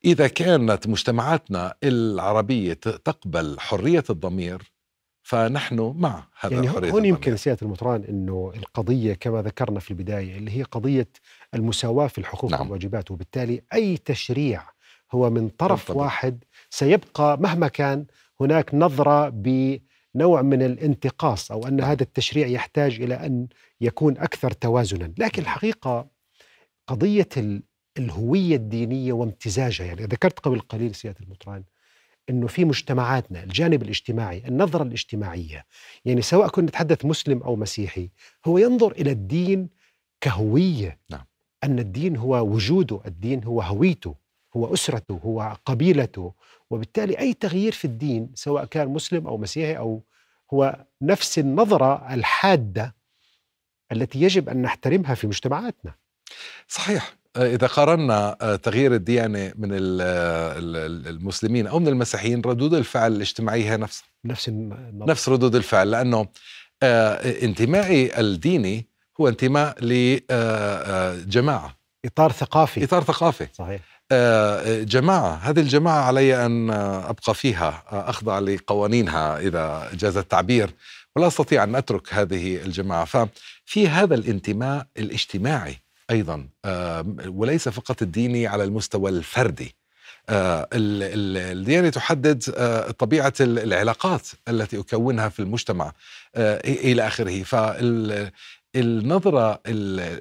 إذا 0.04 0.28
كانت 0.28 0.86
مجتمعاتنا 0.86 1.74
العربية 1.84 2.72
تقبل 2.72 3.60
حرية 3.60 4.04
الضمير 4.10 4.72
فنحن 5.22 5.94
مع 5.96 6.24
هذا 6.40 6.54
يعني 6.54 6.92
هون 6.92 7.04
يمكن 7.04 7.36
سياده 7.36 7.58
المطران 7.62 8.04
إنه 8.08 8.52
القضية 8.56 9.14
كما 9.14 9.42
ذكرنا 9.42 9.80
في 9.80 9.90
البداية 9.90 10.38
اللي 10.38 10.58
هي 10.58 10.62
قضية 10.62 11.08
المساواة 11.54 12.06
في 12.06 12.18
الحقوق 12.18 12.50
نعم. 12.50 12.60
والواجبات 12.60 13.10
وبالتالي 13.10 13.62
أي 13.74 13.96
تشريع 13.96 14.62
هو 15.12 15.30
من 15.30 15.48
طرف 15.48 15.88
طبعا. 15.88 16.04
واحد 16.04 16.44
سيبقى 16.70 17.38
مهما 17.40 17.68
كان 17.68 18.06
هناك 18.40 18.74
نظرة 18.74 19.28
بنوع 19.28 20.42
من 20.42 20.62
الانتقاص 20.62 21.52
أو 21.52 21.66
أن 21.66 21.76
نعم. 21.76 21.90
هذا 21.90 22.02
التشريع 22.02 22.46
يحتاج 22.46 23.00
إلى 23.00 23.14
أن 23.14 23.46
يكون 23.80 24.18
أكثر 24.18 24.50
توازنا، 24.50 25.12
لكن 25.18 25.42
الحقيقة 25.42 26.06
قضية 26.88 27.28
الهوية 27.98 28.56
الدينية 28.56 29.12
وامتزاجها. 29.12 29.86
يعني 29.86 30.04
ذكرت 30.04 30.38
قبل 30.38 30.60
قليل 30.60 30.94
سيادة 30.94 31.20
المطران 31.20 31.64
إنه 32.30 32.46
في 32.46 32.64
مجتمعاتنا 32.64 33.42
الجانب 33.42 33.82
الاجتماعي 33.82 34.42
النظرة 34.48 34.82
الاجتماعية 34.82 35.66
يعني 36.04 36.22
سواء 36.22 36.48
كنا 36.48 36.66
نتحدث 36.66 37.04
مسلم 37.04 37.42
أو 37.42 37.56
مسيحي 37.56 38.10
هو 38.46 38.58
ينظر 38.58 38.92
إلى 38.92 39.10
الدين 39.10 39.68
كهوية. 40.20 40.98
نعم. 41.10 41.24
أن 41.64 41.78
الدين 41.78 42.16
هو 42.16 42.46
وجوده 42.46 43.00
الدين 43.06 43.44
هو 43.44 43.62
هويته 43.62 44.14
هو 44.56 44.74
أسرته 44.74 45.20
هو 45.24 45.56
قبيلته. 45.64 46.32
وبالتالي 46.70 47.18
أي 47.18 47.34
تغيير 47.34 47.72
في 47.72 47.84
الدين 47.84 48.30
سواء 48.34 48.64
كان 48.64 48.88
مسلم 48.88 49.26
أو 49.26 49.36
مسيحي 49.38 49.76
أو 49.76 50.02
هو 50.54 50.86
نفس 51.02 51.38
النظرة 51.38 52.14
الحادة 52.14 52.94
التي 53.92 54.22
يجب 54.22 54.48
أن 54.48 54.62
نحترمها 54.62 55.14
في 55.14 55.26
مجتمعاتنا. 55.26 55.94
صحيح. 56.68 57.18
إذا 57.36 57.66
قارنا 57.66 58.36
آه، 58.40 58.56
تغيير 58.56 58.94
الديانة 58.94 59.52
من 59.56 59.68
المسلمين 61.08 61.66
أو 61.66 61.78
من 61.78 61.88
المسيحيين 61.88 62.42
ردود 62.46 62.74
الفعل 62.74 63.12
الاجتماعية 63.12 63.72
هي 63.72 63.76
نفسها 63.76 64.06
نفس 64.24 64.48
النظر. 64.48 65.10
نفس 65.10 65.28
ردود 65.28 65.54
الفعل 65.54 65.90
لأنه 65.90 66.26
آه، 66.82 67.44
انتمائي 67.44 68.20
الديني 68.20 68.88
هو 69.20 69.28
انتماء 69.28 69.76
لجماعة 69.84 71.66
آه، 71.66 71.74
إطار 72.04 72.32
ثقافي. 72.32 72.84
إطار 72.84 73.04
ثقافي. 73.04 73.46
صحيح. 73.52 73.80
جماعة. 74.82 75.34
هذه 75.34 75.60
الجماعة 75.60 76.00
علي 76.00 76.46
أن 76.46 76.70
أبقى 76.70 77.34
فيها 77.34 77.82
أخضع 77.88 78.38
لقوانينها 78.38 79.38
إذا 79.38 79.90
جاز 79.94 80.16
التعبير 80.16 80.70
ولا 81.16 81.26
أستطيع 81.26 81.64
أن 81.64 81.74
أترك 81.74 82.14
هذه 82.14 82.56
الجماعة. 82.56 83.04
ففي 83.04 83.88
هذا 83.88 84.14
الانتماء 84.14 84.86
الاجتماعي 84.98 85.76
أيضا. 86.10 86.48
وليس 87.26 87.68
فقط 87.68 88.02
الديني 88.02 88.46
على 88.46 88.64
المستوى 88.64 89.10
الفردي. 89.10 89.74
آه، 90.28 90.68
الديانة 90.72 91.88
تحدد 91.88 92.42
آه، 92.56 92.90
طبيعة 92.90 93.32
العلاقات 93.40 94.28
التي 94.48 94.78
أكونها 94.78 95.28
في 95.28 95.40
المجتمع. 95.40 95.92
آه، 96.34 96.60
إلى 96.64 97.06
آخره. 97.06 97.42
فالنظرة 98.74 99.60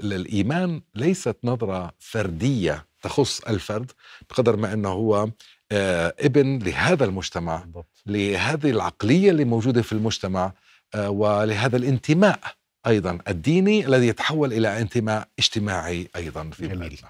للإيمان 0.03 0.81
ليست 0.95 1.37
نظرة 1.43 1.91
فردية 1.99 2.85
تخص 3.01 3.39
الفرد 3.39 3.91
بقدر 4.29 4.55
ما 4.55 4.73
أنه 4.73 4.89
هو 4.89 5.29
ابن 5.71 6.59
لهذا 6.59 7.05
المجتمع 7.05 7.65
لهذه 8.05 8.69
العقلية 8.69 9.31
اللي 9.31 9.45
موجودة 9.45 9.81
في 9.81 9.93
المجتمع 9.93 10.53
ولهذا 10.95 11.77
الانتماء 11.77 12.39
أيضا 12.87 13.19
الديني 13.27 13.85
الذي 13.85 14.07
يتحول 14.07 14.53
إلى 14.53 14.81
انتماء 14.81 15.27
اجتماعي 15.39 16.07
أيضا 16.15 16.49
في 16.49 16.67
جميل. 16.67 16.77
بلادنا. 16.77 17.09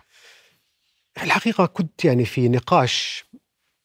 الحقيقة 1.24 1.66
كنت 1.66 2.06
يعني 2.06 2.26
في 2.26 2.50
نقاش 2.50 3.26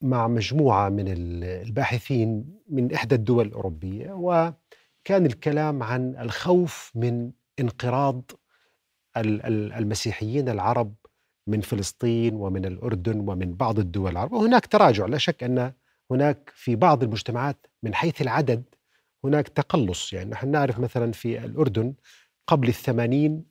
مع 0.01 0.27
مجموعة 0.27 0.89
من 0.89 1.05
الباحثين 1.07 2.59
من 2.69 2.93
إحدى 2.93 3.15
الدول 3.15 3.47
الأوروبية 3.47 4.11
وكان 4.11 5.25
الكلام 5.25 5.83
عن 5.83 6.15
الخوف 6.19 6.91
من 6.95 7.31
انقراض 7.59 8.31
المسيحيين 9.17 10.49
العرب 10.49 10.93
من 11.47 11.61
فلسطين 11.61 12.35
ومن 12.35 12.65
الأردن 12.65 13.19
ومن 13.19 13.53
بعض 13.53 13.79
الدول 13.79 14.11
العربيه 14.11 14.37
وهناك 14.37 14.65
تراجع 14.65 15.05
لا 15.05 15.17
شك 15.17 15.43
أن 15.43 15.73
هناك 16.11 16.51
في 16.55 16.75
بعض 16.75 17.03
المجتمعات 17.03 17.67
من 17.83 17.95
حيث 17.95 18.21
العدد 18.21 18.63
هناك 19.23 19.47
تقلص. 19.47 20.13
يعني 20.13 20.29
نحن 20.29 20.51
نعرف 20.51 20.79
مثلا 20.79 21.11
في 21.11 21.45
الأردن 21.45 21.93
قبل 22.47 22.67
الثمانين 22.67 23.45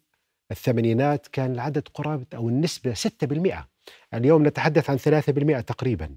الثمانينات 0.50 1.26
كان 1.26 1.52
العدد 1.52 1.88
قرابة 1.94 2.26
أو 2.34 2.48
النسبة 2.48 2.94
6% 2.94 3.68
اليوم 4.14 4.46
نتحدث 4.46 4.90
عن 4.90 4.98
3% 4.98 5.60
تقريبا. 5.60 6.16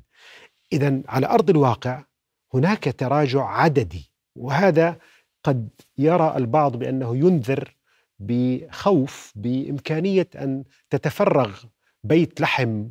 إذا 0.74 1.02
على 1.08 1.28
أرض 1.28 1.50
الواقع 1.50 2.04
هناك 2.54 2.96
تراجع 2.98 3.46
عددي 3.46 4.12
وهذا 4.36 4.98
قد 5.44 5.70
يرى 5.98 6.34
البعض 6.38 6.76
بأنه 6.76 7.18
ينذر 7.18 7.76
بخوف 8.20 9.34
بإمكانية 9.36 10.28
أن 10.36 10.64
تتفرغ 10.90 11.64
بيت 12.04 12.42
لحم 12.42 12.90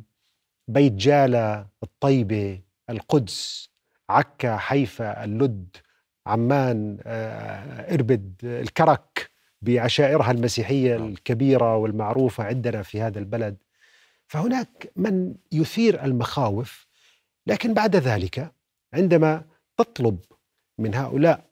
بيت 0.67 0.93
جالة 0.93 1.67
الطيبة 1.83 2.61
القدس 2.89 3.69
عكا 4.09 4.57
حيفا 4.57 5.23
اللد. 5.23 5.77
عمان 6.25 6.97
آه، 7.03 7.93
إربد 7.93 8.33
الكرك 8.43 9.29
بعشائرها 9.61 10.31
المسيحية 10.31 10.97
نعم. 10.97 11.07
الكبيرة 11.07 11.77
والمعروفة 11.77 12.43
عندنا 12.43 12.81
في 12.81 13.01
هذا 13.01 13.19
البلد 13.19 13.57
فهناك 14.27 14.91
من 14.95 15.35
يثير 15.51 16.03
المخاوف 16.03 16.87
لكن 17.47 17.73
بعد 17.73 17.95
ذلك 17.95 18.51
عندما 18.93 19.43
تطلب 19.77 20.19
من 20.77 20.95
هؤلاء 20.95 21.45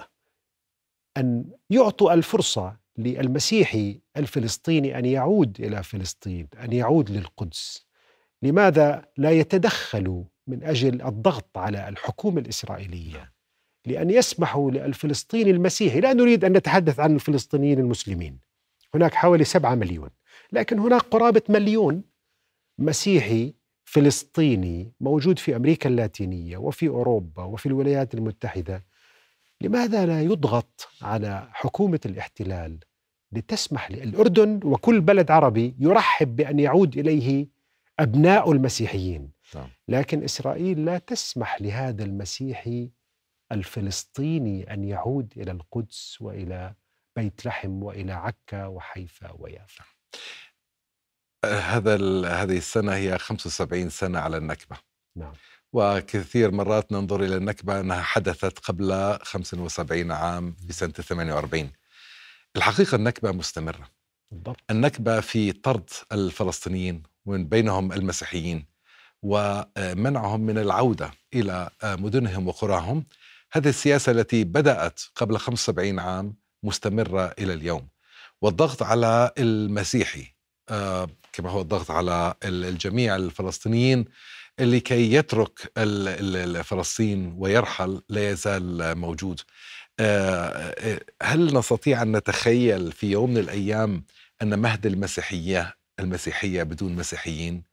أن 1.17 1.45
يعطوا 1.69 2.13
الفرصة 2.13 2.77
للمسيحي 2.97 3.99
الفلسطيني 4.17 4.99
أن 4.99 5.05
يعود 5.05 5.59
إلى 5.59 5.83
فلسطين، 5.83 6.47
أن 6.63 6.73
يعود 6.73 7.09
للقدس. 7.09 7.85
لماذا 8.41 9.05
لا 9.17 9.31
يتدخلوا 9.31 10.23
من 10.47 10.63
أجل 10.63 11.01
الضغط 11.01 11.57
على 11.57 11.89
الحكومة 11.89 12.41
الإسرائيلية 12.41 13.32
لأن 13.85 14.09
يسمحوا 14.09 14.71
للفلسطيني 14.71 15.51
المسيحي، 15.51 15.99
لا 15.99 16.13
نريد 16.13 16.45
أن 16.45 16.53
نتحدث 16.53 16.99
عن 16.99 17.15
الفلسطينيين 17.15 17.79
المسلمين. 17.79 18.39
هناك 18.95 19.13
حوالي 19.13 19.43
سبعة 19.43 19.75
مليون، 19.75 20.09
لكن 20.51 20.79
هناك 20.79 21.01
قرابة 21.01 21.41
مليون 21.49 22.03
مسيحي 22.79 23.53
فلسطيني 23.85 24.93
موجود 24.99 25.39
في 25.39 25.55
أمريكا 25.55 25.89
اللاتينية 25.89 26.57
وفي 26.57 26.87
أوروبا 26.87 27.43
وفي 27.43 27.65
الولايات 27.65 28.13
المتحدة 28.13 28.85
لماذا 29.61 30.05
لا 30.05 30.21
يضغط 30.21 30.87
على 31.01 31.47
حكومة 31.51 31.99
الاحتلال 32.05 32.79
لتسمح 33.31 33.91
للأردن 33.91 34.59
وكل 34.63 35.01
بلد 35.01 35.31
عربي 35.31 35.75
يرحب 35.79 36.35
بأن 36.35 36.59
يعود 36.59 36.97
إليه 36.97 37.47
أبناء 37.99 38.51
المسيحيين 38.51 39.31
نعم. 39.55 39.67
لكن 39.87 40.23
إسرائيل 40.23 40.85
لا 40.85 40.97
تسمح 40.97 41.61
لهذا 41.61 42.03
المسيحي 42.03 42.89
الفلسطيني 43.51 44.73
أن 44.73 44.83
يعود 44.83 45.33
إلى 45.37 45.51
القدس 45.51 46.17
وإلى 46.21 46.73
بيت 47.15 47.45
لحم 47.45 47.83
وإلى 47.83 48.13
عكا 48.13 48.65
وحيفا 48.65 49.31
ويافا. 49.31 49.83
هذا 51.45 51.95
هذه 52.27 52.57
السنة 52.57 52.95
هي 52.95 53.17
75 53.17 53.89
سنة 53.89 54.19
على 54.19 54.37
النكبة. 54.37 54.77
نعم. 55.15 55.33
وكثير 55.73 56.51
مرات 56.51 56.91
ننظر 56.91 57.23
إلى 57.23 57.37
النكبة 57.37 57.79
أنها 57.79 58.01
حدثت 58.01 58.59
قبل 58.59 59.17
75 59.21 60.11
عام 60.11 60.55
في 60.67 60.73
سنة 60.73 60.91
48 60.91 61.71
الحقيقة 62.55 62.95
النكبة 62.95 63.31
مستمرة. 63.31 63.89
بالضبط. 64.31 64.59
النكبة 64.69 65.19
في 65.19 65.51
طرد 65.51 65.89
الفلسطينيين 66.11 67.03
ومن 67.25 67.47
بينهم 67.47 67.91
المسيحيين 67.91 68.65
ومنعهم 69.21 70.39
من 70.41 70.57
العودة 70.57 71.11
إلى 71.33 71.69
مدنهم 71.83 72.47
وقراهم. 72.47 73.05
هذه 73.55 73.69
السياسة 73.69 74.11
التي 74.11 74.43
بدأت 74.43 74.99
قبل 75.15 75.37
75 75.37 75.99
عام 75.99 76.35
مستمرة 76.63 77.33
إلى 77.39 77.53
اليوم. 77.53 77.87
والضغط 78.41 78.83
على 78.83 79.31
المسيحي 79.37 80.25
آه، 80.69 81.07
كما 81.33 81.49
هو 81.49 81.61
الضغط 81.61 81.91
على 81.91 82.33
ال- 82.45 82.65
الجميع 82.65 83.15
الفلسطينيين 83.15 84.05
لكي 84.59 85.13
يترك 85.13 85.71
ال- 85.77 86.35
ال- 86.57 86.63
فلسطين 86.63 87.33
ويرحل 87.37 88.01
لا 88.09 88.29
يزال 88.29 88.97
موجود. 88.97 89.41
آه، 89.99 90.47
آه، 90.77 90.99
هل 91.23 91.53
نستطيع 91.57 92.01
أن 92.01 92.17
نتخيل 92.17 92.91
في 92.91 93.11
يوم 93.11 93.29
من 93.29 93.37
الأيام 93.37 94.03
أن 94.41 94.59
مهد 94.59 94.85
المسيحية 94.85 95.75
المسيحية 95.99 96.63
بدون 96.63 96.95
مسيحيين 96.95 97.63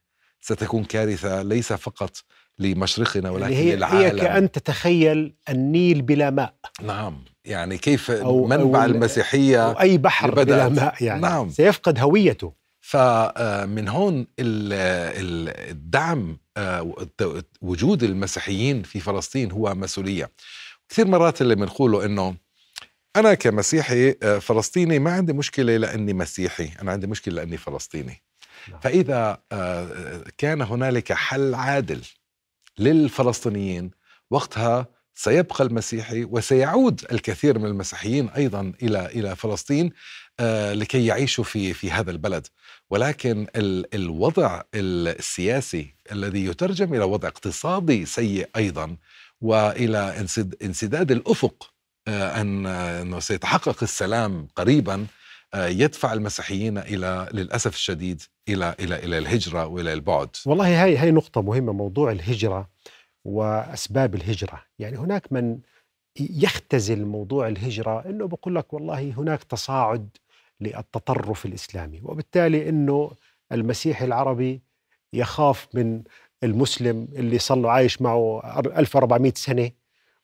ستكون 0.41 0.85
كارثة 0.85 1.43
ليس 1.43 1.73
فقط 1.73 2.17
لمشرقنا 2.59 3.31
ولكن 3.31 3.53
هي, 3.53 3.77
للعالم 3.77 3.97
هي 3.99 4.11
كأن 4.11 4.51
تتخيل 4.51 5.35
النيل 5.49 6.03
بلا 6.03 6.31
ماء 6.31 6.55
نعم 6.83 7.25
يعني 7.45 7.79
كيف 7.79 8.11
أو- 8.11 8.25
منبع 8.27 8.57
أو 8.81 8.85
ال- 8.85 8.95
المسيحية 8.95 9.67
أو 9.67 9.81
أي 9.81 9.99
بحر. 9.99 10.35
بلا 10.35 10.69
ماء 10.69 10.95
يعني 11.05 11.21
نعم. 11.21 11.51
سيفقد 11.51 11.99
هويته 11.99 12.53
فمن 12.81 13.89
هون 13.89 14.15
ال- 14.39 14.73
ال- 15.23 15.71
الدعم 15.71 16.39
آه، 16.57 16.95
وجود 17.63 18.03
المسيحيين 18.03 18.83
في 18.83 19.01
فلسطين 19.01 19.53
هو 19.53 19.75
مسؤولية 19.75 20.31
كثير 20.89 21.07
مرات 21.07 21.43
اللي 21.43 21.55
بنقوله 21.55 22.05
إنه 22.05 22.35
أنا 23.17 23.35
كمسيحي 23.35 24.15
آه، 24.23 24.39
فلسطيني 24.39 24.99
ما 24.99 25.13
عندي 25.13 25.33
مشكلة 25.33 25.77
لأني 25.77 26.13
مسيحي 26.13 26.71
أنا 26.83 26.93
عندي 26.93 27.07
مشكلة 27.07 27.35
لأني 27.35 27.57
فلسطيني 27.57 28.23
نعم. 28.71 28.81
فإذا 28.81 29.39
آه، 29.53 30.25
كان 30.39 30.63
هنالك 30.63 31.13
حل 31.13 31.55
عادل 31.55 32.01
للفلسطينيين 32.81 33.91
وقتها 34.31 34.87
سيبقى 35.15 35.65
المسيحي 35.65 36.25
وسيعود 36.25 37.05
الكثير 37.13 37.59
من 37.59 37.67
المسيحيين 37.67 38.29
أيضا 38.29 38.73
إلى 38.83 39.07
إلى 39.07 39.37
فلسطين 39.37 39.91
آه، 40.41 40.73
لكي 40.73 41.07
يعيشوا 41.07 41.45
في 41.45 41.73
في 41.75 41.91
هذا 41.91 42.11
البلد. 42.11 42.47
ولكن 42.91 43.47
ال- 43.57 43.95
الوضع 43.95 44.63
السياسي 44.75 45.95
الذي 46.13 46.45
يترجم 46.47 46.95
إلى 46.95 47.05
وضع 47.05 47.29
اقتصادي 47.29 48.07
سيء 48.07 48.49
أيضا 48.57 48.97
وإلى 49.41 50.17
انسد- 50.21 50.55
انسداد 50.63 51.11
الأفق 51.11 51.71
آه، 52.09 52.41
أن 52.41 52.67
أنه 52.67 53.21
سيتحقق 53.21 53.83
السلام 53.83 54.49
قريبا 54.57 55.07
يدفع 55.55 56.13
المسيحيين 56.13 56.79
إلى 56.79 57.29
للأسف 57.33 57.75
الشديد 57.75 58.23
إلى 58.49 58.75
إلى 58.81 58.97
إلى 58.97 59.19
الهجرة 59.19 59.67
وإلى 59.67 59.93
البعد. 59.93 60.29
والله 60.47 60.85
هاي 60.85 60.97
هاي 60.97 61.11
نقطة 61.11 61.43
مهمة 61.43 61.73
موضوع 61.73 62.13
الهجرة 62.13 62.69
وأسباب 63.25 64.15
الهجرة. 64.15 64.63
يعني 64.79 64.99
هناك 64.99 65.33
من 65.33 65.59
يختزل 66.21 67.05
موضوع 67.05 67.49
الهجرة 67.49 68.05
أنه 68.07 68.29
بقول 68.29 68.55
لك 68.55 68.73
والله 68.73 69.15
هناك 69.19 69.45
تصاعد 69.45 70.09
للتطرف 70.61 71.47
الإسلامي 71.47 72.01
وبالتالي 72.03 72.69
أنه 72.69 73.11
المسيحي 73.53 74.05
العربي 74.05 74.61
يخاف 75.13 75.69
من 75.75 76.03
المسلم 76.45 77.09
اللي 77.13 77.39
صار 77.39 77.59
له 77.59 77.71
عايش 77.71 78.03
معه 78.03 78.41
1400 78.77 79.33
سنة 79.37 79.71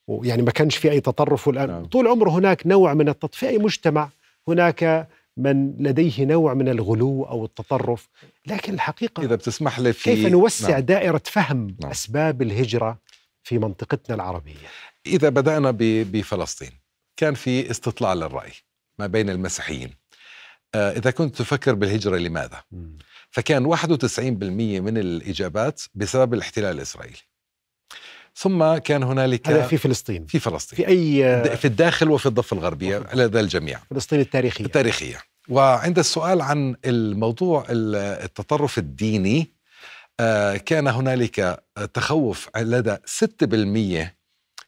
ويعني 0.06 0.42
ما 0.42 0.50
كانش 0.50 0.76
في 0.76 0.90
أي 0.90 1.00
تطرف 1.00 1.48
والآن 1.48 1.68
نعم. 1.68 1.84
طول 1.84 2.08
عمره 2.08 2.30
هناك 2.30 2.66
نوع 2.66 2.94
من 2.94 3.08
التط... 3.08 3.34
في 3.34 3.48
أي 3.48 3.58
مجتمع 3.58 4.08
هناك 4.48 5.08
من 5.36 5.76
لديه 5.78 6.24
نوع 6.24 6.54
من 6.54 6.68
الغلو 6.68 7.24
أو 7.24 7.44
التطرف 7.44 8.08
لكن 8.46 8.74
الحقيقة 8.74 9.22
إذا 9.22 9.34
بتسمح 9.34 9.78
لي 9.78 9.92
في 9.92 10.14
كيف 10.14 10.26
نوسع 10.26 10.70
نعم. 10.70 10.80
دائرة 10.80 11.22
فهم 11.24 11.76
نعم. 11.80 11.90
أسباب 11.90 12.42
الهجرة 12.42 12.98
في 13.42 13.58
منطقتنا 13.58 14.14
العربية 14.16 14.54
إذا 15.06 15.28
بدأنا 15.28 15.70
ب- 15.70 16.12
بفلسطين 16.12 16.70
كان 17.16 17.34
في 17.34 17.70
استطلاع 17.70 18.14
للرأي 18.14 18.52
ما 18.98 19.06
بين 19.06 19.30
المسيحيين 19.30 19.90
آه، 20.74 20.92
إذا 20.92 21.10
كنت 21.10 21.36
تفكر 21.36 21.74
بالهجرة 21.74 22.16
لماذا؟ 22.16 22.62
فكان 23.30 23.66
91% 23.76 24.18
من 24.80 24.98
الإجابات 24.98 25.82
بسبب 25.94 26.34
الاحتلال 26.34 26.76
الإسرائيلي 26.76 27.16
ثم 28.38 28.76
كان 28.76 29.02
هنالك 29.02 29.48
هذا 29.48 29.66
في 29.66 29.76
فلسطين. 29.76 30.26
في 30.26 30.38
فلسطين. 30.38 30.76
في 30.76 30.88
أي 30.88 31.56
في 31.56 31.64
الداخل 31.64 32.10
وفي 32.10 32.26
الضفة 32.26 32.54
الغربية 32.56 32.98
لدى 33.14 33.40
الجميع. 33.40 33.80
فلسطين 33.90 34.20
التاريخية. 34.20 34.64
التاريخية. 34.64 35.18
وعند 35.48 35.98
السؤال 35.98 36.40
عن 36.42 36.76
الموضوع 36.84 37.66
ال- 37.70 37.94
التطرف 38.24 38.78
الديني 38.78 39.52
آه، 40.20 40.56
كان 40.56 40.86
هنالك 40.88 41.62
تخوف 41.94 42.48
لدى 42.56 42.96
6% 43.04 44.14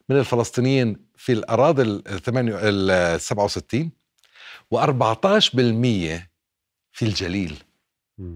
من 0.09 0.17
الفلسطينيين 0.19 0.97
في 1.17 1.33
الأراضي 1.33 1.83
ال 1.83 2.23
8 2.23 2.59
ال 2.63 3.21
67 3.21 3.91
و14% 4.75 6.29
في 6.93 7.03
الجليل. 7.03 7.55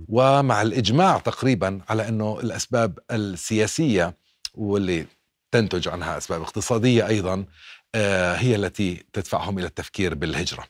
ومع 0.09 0.63
الإجماع 0.63 1.19
تقريبا 1.19 1.81
على 1.89 2.09
أنه 2.09 2.41
الأسباب 2.41 2.99
السياسية 3.11 4.15
واللي 4.55 5.07
تنتج 5.53 5.89
عنها 5.89 6.19
أسباب 6.19 6.43
اقتصادية 6.43 7.07
أيضا 7.07 7.45
آه، 7.95 8.35
هي 8.35 8.57
التي 8.57 9.05
تدفعهم 9.13 9.59
إلى 9.59 9.67
التفكير 9.67 10.15
بالهجرة. 10.15 10.67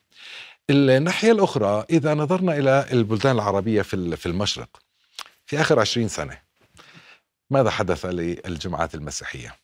الناحية 0.71 1.33
الأخرى 1.33 1.85
إذا 1.91 2.15
نظرنا 2.15 2.59
إلى 2.59 2.87
البلدان 2.93 3.35
العربية 3.35 3.83
في 3.83 4.17
في 4.17 4.27
المشرق 4.27 4.69
في 5.47 5.61
آخر 5.61 5.81
عشرين 5.81 6.09
سنة 6.09 6.39
ماذا 7.51 7.71
حدث 7.71 8.07
للجماعات 8.07 8.95
المسيحية؟ 8.95 9.57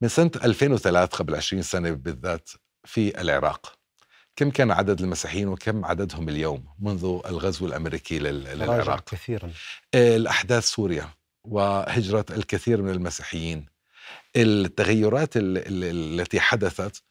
من 0.00 0.08
سنة 0.08 0.30
2003 0.44 1.16
قبل 1.18 1.34
20 1.34 1.62
سنة 1.62 1.90
بالذات 1.90 2.50
في 2.84 3.20
العراق 3.20 3.78
كم 4.36 4.50
كان 4.50 4.70
عدد 4.70 5.00
المسيحيين 5.00 5.48
وكم 5.48 5.84
عددهم 5.84 6.28
اليوم 6.28 6.64
منذ 6.78 7.20
الغزو 7.26 7.66
راجع 7.66 8.54
للعراق؟ 8.54 9.04
كثيرا. 9.04 9.52
الأحداث 9.94 10.64
سوريا 10.64 11.08
وهجرة 11.44 12.26
الكثير 12.30 12.82
من 12.82 12.90
المسيحيين. 12.90 13.66
التغيرات 14.36 15.36
ال- 15.36 15.58
ال- 15.58 16.20
التي 16.20 16.40
حدثت 16.40 17.02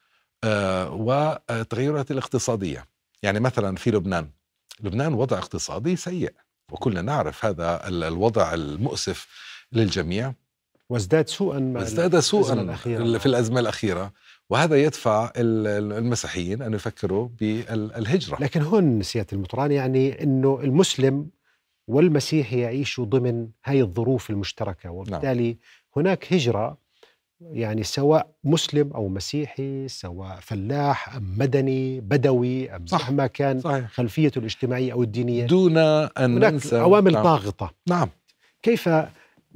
آه، 0.44 0.90
والتغيرات 0.92 2.12
الاقتصادية. 2.12 2.86
يعني 3.24 3.40
مثلا 3.40 3.76
في 3.76 3.92
لبنان. 3.92 4.30
لبنان 4.84 5.14
وضع 5.14 5.38
اقتصادي 5.38 5.96
سيء 5.96 6.34
وكلنا 6.72 7.02
نعرف 7.02 7.46
هذا 7.46 7.88
ال- 7.88 8.04
الوضع 8.04 8.54
المؤسف 8.54 9.28
للجميع. 9.72 10.34
وازداد 10.90 11.28
سوءا 11.28 11.60
مع 11.60 11.80
وازداد 11.80 12.20
سوءا. 12.20 12.74
في 13.18 13.26
الأزمة 13.26 13.60
الأخيرة. 13.60 14.14
وهذا 14.50 14.76
يدفع 14.84 15.32
المسيحيين 15.38 16.62
أن 16.62 16.74
يفكروا 16.74 17.30
بالهجرة. 17.40 18.38
لكن 18.42 18.62
هون 18.62 19.04
سيادة 19.04 19.28
المطران 19.34 19.72
يعني 19.72 20.24
أنه 20.24 20.60
المسلم 20.64 21.30
والمسيحي 21.88 22.60
يعيشوا 22.60 23.06
ضمن 23.06 23.48
هاي 23.66 23.82
الظروف 23.82 24.30
المشتركة 24.30 24.90
وبالتالي 24.92 25.48
نعم. 25.48 25.58
هناك 25.96 26.34
هجرة 26.34 26.78
يعني 27.42 27.84
سواء 27.84 28.32
مسلم 28.44 28.94
أو 28.94 29.08
مسيحي 29.08 29.88
سواء 29.88 30.38
فلاح 30.42 31.16
أم 31.16 31.36
مدني 31.38 32.00
بدوي 32.00 32.76
أم 32.76 32.86
صح. 32.86 33.10
مهما 33.10 33.28
كان 33.28 33.60
صحيح. 33.60 33.90
خلفيته 33.90 34.40
الاجتماعية 34.40 34.94
أو 34.94 35.04
الدينية 35.04 35.46
دون 35.46 35.78
أن 35.78 36.40
ننسى 36.40 36.78
عوامل 36.78 37.14
نعم. 37.14 37.24
ضاغطة 37.24 37.74
نعم 37.88 38.10
كيف 38.64 38.90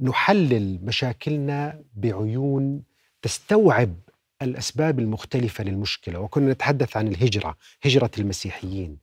نحلل 0.00 0.78
مشاكلنا 0.84 1.80
بعيون 1.96 2.82
تستوعب 3.22 3.94
الأسباب 4.42 4.98
المختلفة 4.98 5.64
للمشكلة 5.64 6.20
وكنا 6.20 6.52
نتحدث 6.52 6.96
عن 6.96 7.08
الهجرة 7.08 7.56
هجرة 7.82 8.10
المسيحيين 8.18 8.98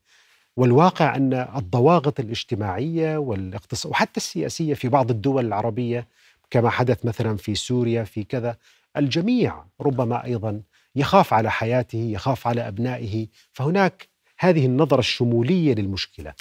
والواقع 0.57 1.15
أن 1.15 1.33
الضواغط 1.33 2.19
الاجتماعية 2.19 3.17
والاقتصاد 3.17 3.91
وحتى 3.91 4.17
السياسية 4.17 4.73
في 4.73 4.89
بعض 4.89 5.11
الدول 5.11 5.45
العربية 5.45 6.07
كما 6.49 6.69
حدث 6.69 7.05
مثلا 7.05 7.37
في 7.37 7.55
سوريا 7.55 8.03
في 8.03 8.23
كذا. 8.23 8.57
الجميع 8.97 9.65
ربما 9.81 10.25
أيضا 10.25 10.61
يخاف 10.95 11.33
على 11.33 11.51
حياته 11.51 11.97
يخاف 11.97 12.47
على 12.47 12.67
أبنائه. 12.67 13.27
فهناك 13.51 14.09
هذه 14.39 14.65
النظرة 14.65 14.99
الشمولية 14.99 15.73
للمشكلة. 15.73 16.33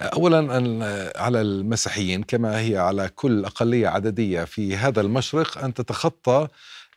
أولا 0.00 0.38
على 1.16 1.40
المسيحيين 1.40 2.22
كما 2.22 2.60
هي 2.60 2.78
على 2.78 3.08
كل 3.08 3.44
أقلية 3.44 3.88
عددية 3.88 4.44
في 4.44 4.76
هذا 4.76 5.00
المشرق 5.00 5.58
أن 5.58 5.74
تتخطى 5.74 6.48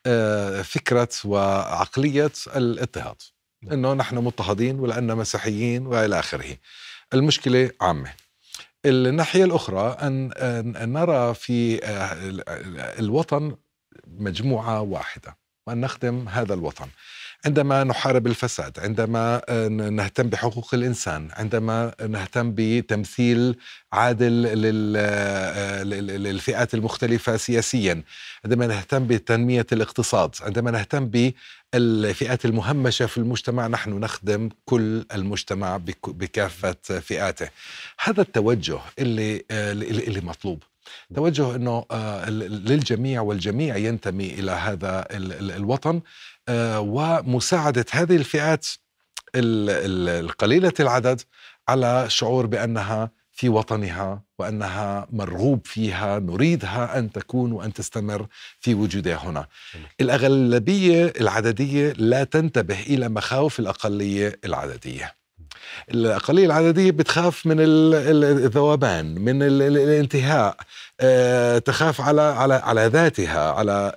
آه، 0.06 0.62
فكرة 0.62 1.10
وعقلية 1.26 2.32
الاضطهاد 2.56 3.16
نعم. 3.64 3.74
أنه 3.74 3.94
نحن 3.94 4.18
مضطهدين 4.18 4.80
ولأننا 4.80 5.16
مسيحيين 5.16 5.88
وإلى 5.88 6.20
آخره. 6.20 6.58
المشكلة 7.14 7.72
عامة. 7.82 8.27
الناحية 8.90 9.44
الأخرى 9.44 9.98
أن 10.02 10.94
نرى 10.94 11.34
في 11.34 11.86
آه، 11.86 12.14
الوطن 13.00 13.56
مجموعة 14.08 14.82
واحدة 14.82 15.38
وأن 15.68 15.82
نخدم 15.82 16.28
هذا 16.28 16.54
الوطن. 16.54 16.88
عندما 17.46 17.84
نحارب 17.84 18.28
الفساد 18.28 18.80
عندما 18.80 19.42
آه، 19.50 19.68
نهتم 19.68 20.30
بحقوق 20.30 20.74
الإنسان 20.74 21.30
عندما 21.34 21.94
نهتم 22.08 22.54
بتمثيل 22.56 23.56
عادل 23.94 24.46
آه، 24.98 25.84
للفئات 25.84 26.74
المختلفة 26.74 27.38
سياسيا 27.38 28.04
عندما 28.46 28.68
نهتم 28.68 29.08
بتنمية 29.08 29.66
الاقتصاد 29.72 30.36
عندما 30.42 30.72
نهتم 30.72 31.32
بالفئات 31.74 32.46
المهمشة 32.46 33.06
في 33.06 33.18
المجتمع 33.18 33.68
نحن 33.68 33.90
نخدم 34.00 34.50
كل 34.66 35.06
المجتمع 35.14 35.78
بكافة 36.08 37.00
فئاته. 37.00 37.50
هذا 38.04 38.22
التوجه 38.22 38.80
اللي, 39.00 39.44
آه، 39.52 39.72
اللي 39.72 40.22
مطلوب. 40.22 40.64
توجه 41.16 41.56
إنه 41.56 41.86
للجميع 42.30 43.22
والجميع 43.22 43.78
ينتمي 43.78 44.34
إلى 44.34 44.52
هذا 44.52 45.08
الوطن. 45.58 46.02
ومساعدة 46.80 47.86
هذه 47.92 48.16
الفئات 48.16 48.68
القليلة 49.36 50.74
العدد 50.80 51.22
على 51.68 52.06
شعور 52.10 52.46
بأنها 52.46 53.12
في 53.32 53.50
وطنها 53.50 54.22
وأنها 54.40 55.08
مرغوب 55.12 55.62
فيها 55.66 56.20
نريدها 56.20 57.00
أن 57.00 57.12
تكون 57.12 57.52
وأن 57.52 57.74
تستمر 57.74 58.28
في 58.60 58.74
وجودها 58.74 59.16
هنا. 59.16 59.48
الأغلبية 60.02 61.14
العددية 61.22 61.94
لا 61.98 62.24
تنتبه 62.24 62.80
إلى 62.82 63.10
مخاوف 63.10 63.60
الأقلية 63.60 64.40
العددية. 64.46 65.14
الأقلية 65.92 66.46
العددية 66.46 66.92
بتخاف 66.92 67.46
من 67.46 67.58
الذوبان 67.60 69.06
من 69.22 69.44
الانتهاء 69.44 70.56
آه، 71.00 71.58
تخاف 71.58 72.02
على 72.02 72.22
على 72.22 72.54
على 72.54 72.86
ذاتها 72.86 73.52
على 73.52 73.96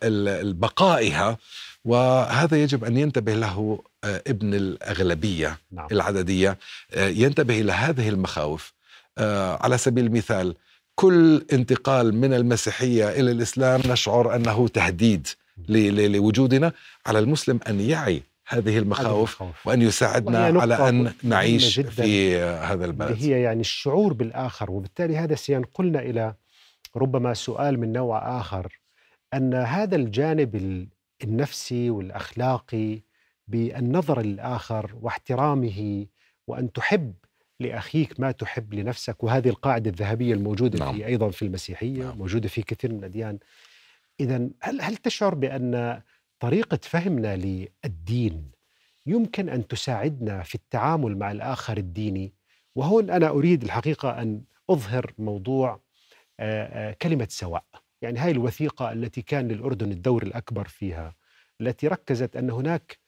بقائها. 0.58 1.36
وهذا 1.84 2.62
يجب 2.62 2.84
أن 2.84 2.96
ينتبه 2.96 3.34
له 3.34 3.78
آه، 4.04 4.22
ابن 4.26 4.54
الأغلبية 4.54 5.58
نعم. 5.72 5.86
العددية 5.92 6.58
آه، 6.94 7.08
ينتبه 7.08 7.60
إلى 7.60 7.72
هذه 7.72 8.08
المخاوف. 8.08 8.72
آه، 9.18 9.58
على 9.62 9.78
سبيل 9.78 10.06
المثال 10.06 10.54
كل 10.94 11.44
انتقال 11.52 12.14
من 12.14 12.34
المسيحية 12.34 13.08
إلى 13.08 13.30
الإسلام 13.30 13.80
نشعر 13.86 14.36
أنه 14.36 14.68
تهديد 14.68 15.28
لوجودنا. 15.68 16.72
على 17.06 17.18
المسلم 17.18 17.60
أن 17.68 17.80
يعي 17.80 18.22
هذه 18.48 18.78
المخاوف 18.78 19.42
وأن 19.64 19.82
يساعدنا 19.82 20.60
على 20.60 20.88
أن 20.88 21.12
نعيش 21.22 21.80
في 21.80 22.38
هذا 22.38 22.84
البلد. 22.84 23.16
هي 23.22 23.42
يعني 23.42 23.60
الشعور 23.60 24.12
بالآخر. 24.12 24.70
وبالتالي 24.70 25.16
هذا 25.16 25.34
سينقلنا 25.34 26.00
إلى 26.00 26.34
ربما 26.96 27.34
سؤال 27.34 27.80
من 27.80 27.92
نوع 27.92 28.40
آخر 28.40 28.80
أن 29.34 29.54
هذا 29.54 29.96
الجانب 29.96 30.86
النفسي 31.24 31.90
والأخلاقي 31.90 33.00
بالنظر 33.48 34.22
للاخر 34.22 34.96
واحترامه 35.00 36.06
وأن 36.46 36.72
تحب 36.72 37.14
لأخيك 37.60 38.20
ما 38.20 38.30
تحب 38.30 38.74
لنفسك 38.74 39.24
وهذه 39.24 39.48
القاعدة 39.48 39.90
الذهبية 39.90 40.34
الموجودة 40.34 40.78
نعم. 40.78 40.94
في 40.94 41.06
أيضا 41.06 41.30
في 41.30 41.42
المسيحية 41.42 42.02
نعم. 42.02 42.18
موجوده 42.18 42.48
في 42.48 42.62
كثير 42.62 42.92
من 42.92 42.98
الأديان 42.98 43.38
اذا 44.20 44.50
هل 44.60 44.80
هل 44.80 44.96
تشعر 44.96 45.34
بأن 45.34 46.02
طريقة 46.40 46.78
فهمنا 46.82 47.36
للدين 47.36 48.50
يمكن 49.06 49.48
أن 49.48 49.66
تساعدنا 49.66 50.42
في 50.42 50.54
التعامل 50.54 51.18
مع 51.18 51.30
الآخر 51.30 51.76
الديني 51.76 52.32
وهون 52.74 53.10
أنا 53.10 53.28
أريد 53.28 53.62
الحقيقة 53.62 54.22
أن 54.22 54.42
أظهر 54.70 55.12
موضوع 55.18 55.80
كلمة 57.02 57.26
سواء 57.30 57.64
يعني 58.02 58.18
هاي 58.18 58.30
الوثيقة 58.30 58.92
التي 58.92 59.22
كان 59.22 59.48
للأردن 59.48 59.92
الدور 59.92 60.22
الأكبر 60.22 60.68
فيها 60.68 61.14
التي 61.60 61.88
ركزت 61.88 62.36
أن 62.36 62.50
هناك 62.50 62.98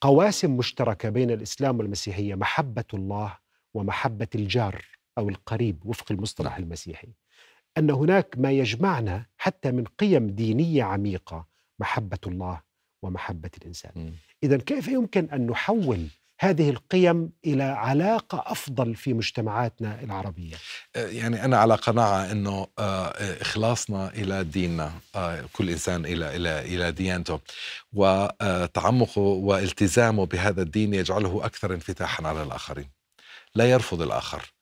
قواسم 0.00 0.56
مشتركة 0.56 1.08
بين 1.08 1.30
الإسلام 1.30 1.78
والمسيحية 1.78 2.34
محبة 2.34 2.84
الله 2.94 3.38
ومحبة 3.74 4.28
الجار 4.34 4.84
أو 5.18 5.28
القريب 5.28 5.86
وفق 5.86 6.12
المصطلح 6.12 6.50
نعم. 6.52 6.62
المسيحي. 6.62 7.08
أن 7.78 7.90
هناك 7.90 8.34
ما 8.38 8.50
يجمعنا 8.50 9.26
حتى 9.38 9.70
من 9.70 9.84
قيم 9.84 10.26
دينية 10.26 10.82
عميقة 10.82 11.46
محبة 11.78 12.18
الله 12.26 12.62
ومحبة 13.02 13.50
الإنسان. 13.58 14.14
إذا 14.42 14.56
كيف 14.56 14.88
يمكن 14.88 15.30
أن 15.30 15.46
نحول 15.46 16.06
هذه 16.40 16.70
القيم 16.70 17.30
إلى 17.46 17.62
علاقة 17.62 18.44
أفضل 18.46 18.94
في 18.94 19.14
مجتمعاتنا 19.14 20.02
العربية. 20.02 20.56
آه، 20.96 21.06
يعني 21.06 21.44
أنا 21.44 21.56
على 21.56 21.74
قناعة 21.74 22.32
إنه 22.32 22.66
آه، 22.78 23.12
إخلاصنا 23.42 24.08
إلى 24.14 24.44
ديننا 24.44 24.92
آه، 25.14 25.44
كل 25.52 25.70
إنسان 25.70 26.06
إلى 26.06 26.36
إلى 26.36 26.60
إلى 26.60 26.92
ديانته 26.92 27.40
وتعمقه 27.92 29.20
والتزامه 29.20 30.26
بهذا 30.26 30.62
الدين 30.62 30.94
يجعله 30.94 31.46
أكثر 31.46 31.74
انفتاحا 31.74 32.26
على 32.26 32.42
الآخرين. 32.42 32.90
لا 33.54 33.70
يرفض 33.70 34.02
الآخر 34.02 34.52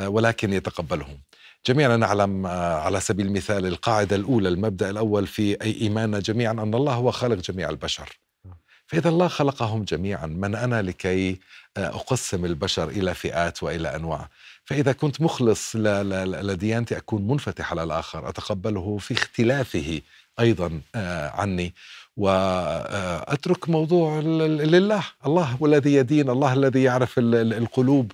ولكن 0.00 0.52
يتقبله. 0.52 1.18
جميعا 1.66 1.96
نعلم 1.96 2.46
على 2.46 3.00
سبيل 3.00 3.26
المثال 3.26 3.66
القاعدة 3.66 4.16
الأولى 4.16 4.48
المبدأ 4.48 4.90
الأول 4.90 5.26
في 5.26 5.62
أي 5.62 5.80
إيماننا 5.80 6.18
جميعا 6.18 6.52
أن 6.52 6.74
الله 6.74 6.94
هو 6.94 7.10
خالق 7.10 7.50
جميع 7.50 7.70
البشر. 7.70 8.18
فإذا 8.92 9.08
الله 9.08 9.28
خلقهم 9.28 9.82
جميعا 9.82 10.26
من 10.26 10.54
أنا 10.54 10.82
لكي 10.82 11.38
آه، 11.76 11.86
أقسم 11.86 12.44
البشر 12.44 12.88
إلى 12.88 13.14
فئات 13.14 13.62
وإلى 13.62 13.96
أنواع. 13.96 14.28
فإذا 14.64 14.92
كنت 14.92 15.20
مخلص 15.20 15.76
لديانتي 15.76 16.96
أكون 16.96 17.28
منفتح 17.28 17.70
على 17.70 17.82
الآخر 17.82 18.28
أتقبله 18.28 18.98
في 18.98 19.14
اختلافه 19.14 20.00
أيضا 20.40 20.80
آه، 20.94 21.28
عني. 21.28 21.74
وأترك 22.16 23.68
آه، 23.68 23.72
موضوع 23.72 24.20
لله. 24.20 25.04
الله 25.26 25.58
الذي 25.64 25.94
يدين 25.94 26.30
الله 26.30 26.52
الذي 26.52 26.82
يعرف 26.82 27.14
القلوب. 27.18 28.12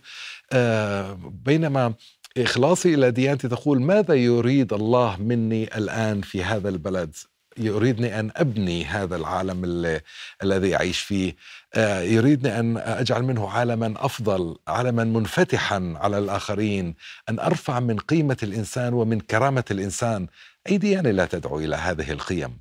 بينما 1.44 1.94
إخلاصي 2.38 2.94
إلى 2.94 3.10
ديانتي 3.10 3.48
تقول 3.48 3.82
ماذا 3.82 4.14
يريد 4.14 4.72
الله 4.72 5.16
مني 5.16 5.78
الآن 5.78 6.20
في 6.20 6.44
هذا 6.44 6.68
البلد؟ 6.68 7.16
يريدني 7.58 8.20
أن 8.20 8.30
أبني 8.36 8.84
هذا 8.84 9.16
العالم 9.16 9.64
الذي 10.42 10.76
أعيش 10.76 10.98
فيه. 10.98 11.36
آه، 11.74 12.00
يريدني 12.00 12.60
أن 12.60 12.76
أجعل 12.76 13.22
منه 13.22 13.50
عالما 13.50 13.94
أفضل 13.96 14.56
عالما 14.68 15.04
منفتحا 15.04 15.94
على 15.96 16.18
الآخرين 16.18 16.94
أن 17.28 17.38
أرفع 17.40 17.80
من 17.80 17.98
قيمة 17.98 18.36
الإنسان 18.42 18.94
ومن 18.94 19.20
كرامة 19.20 19.64
الإنسان. 19.70 20.26
اي 20.70 20.78
ديانه 20.78 21.10
لا 21.10 21.26
تدعو 21.26 21.58
إلى 21.58 21.76
هذه 21.76 22.12
القيم. 22.12 22.58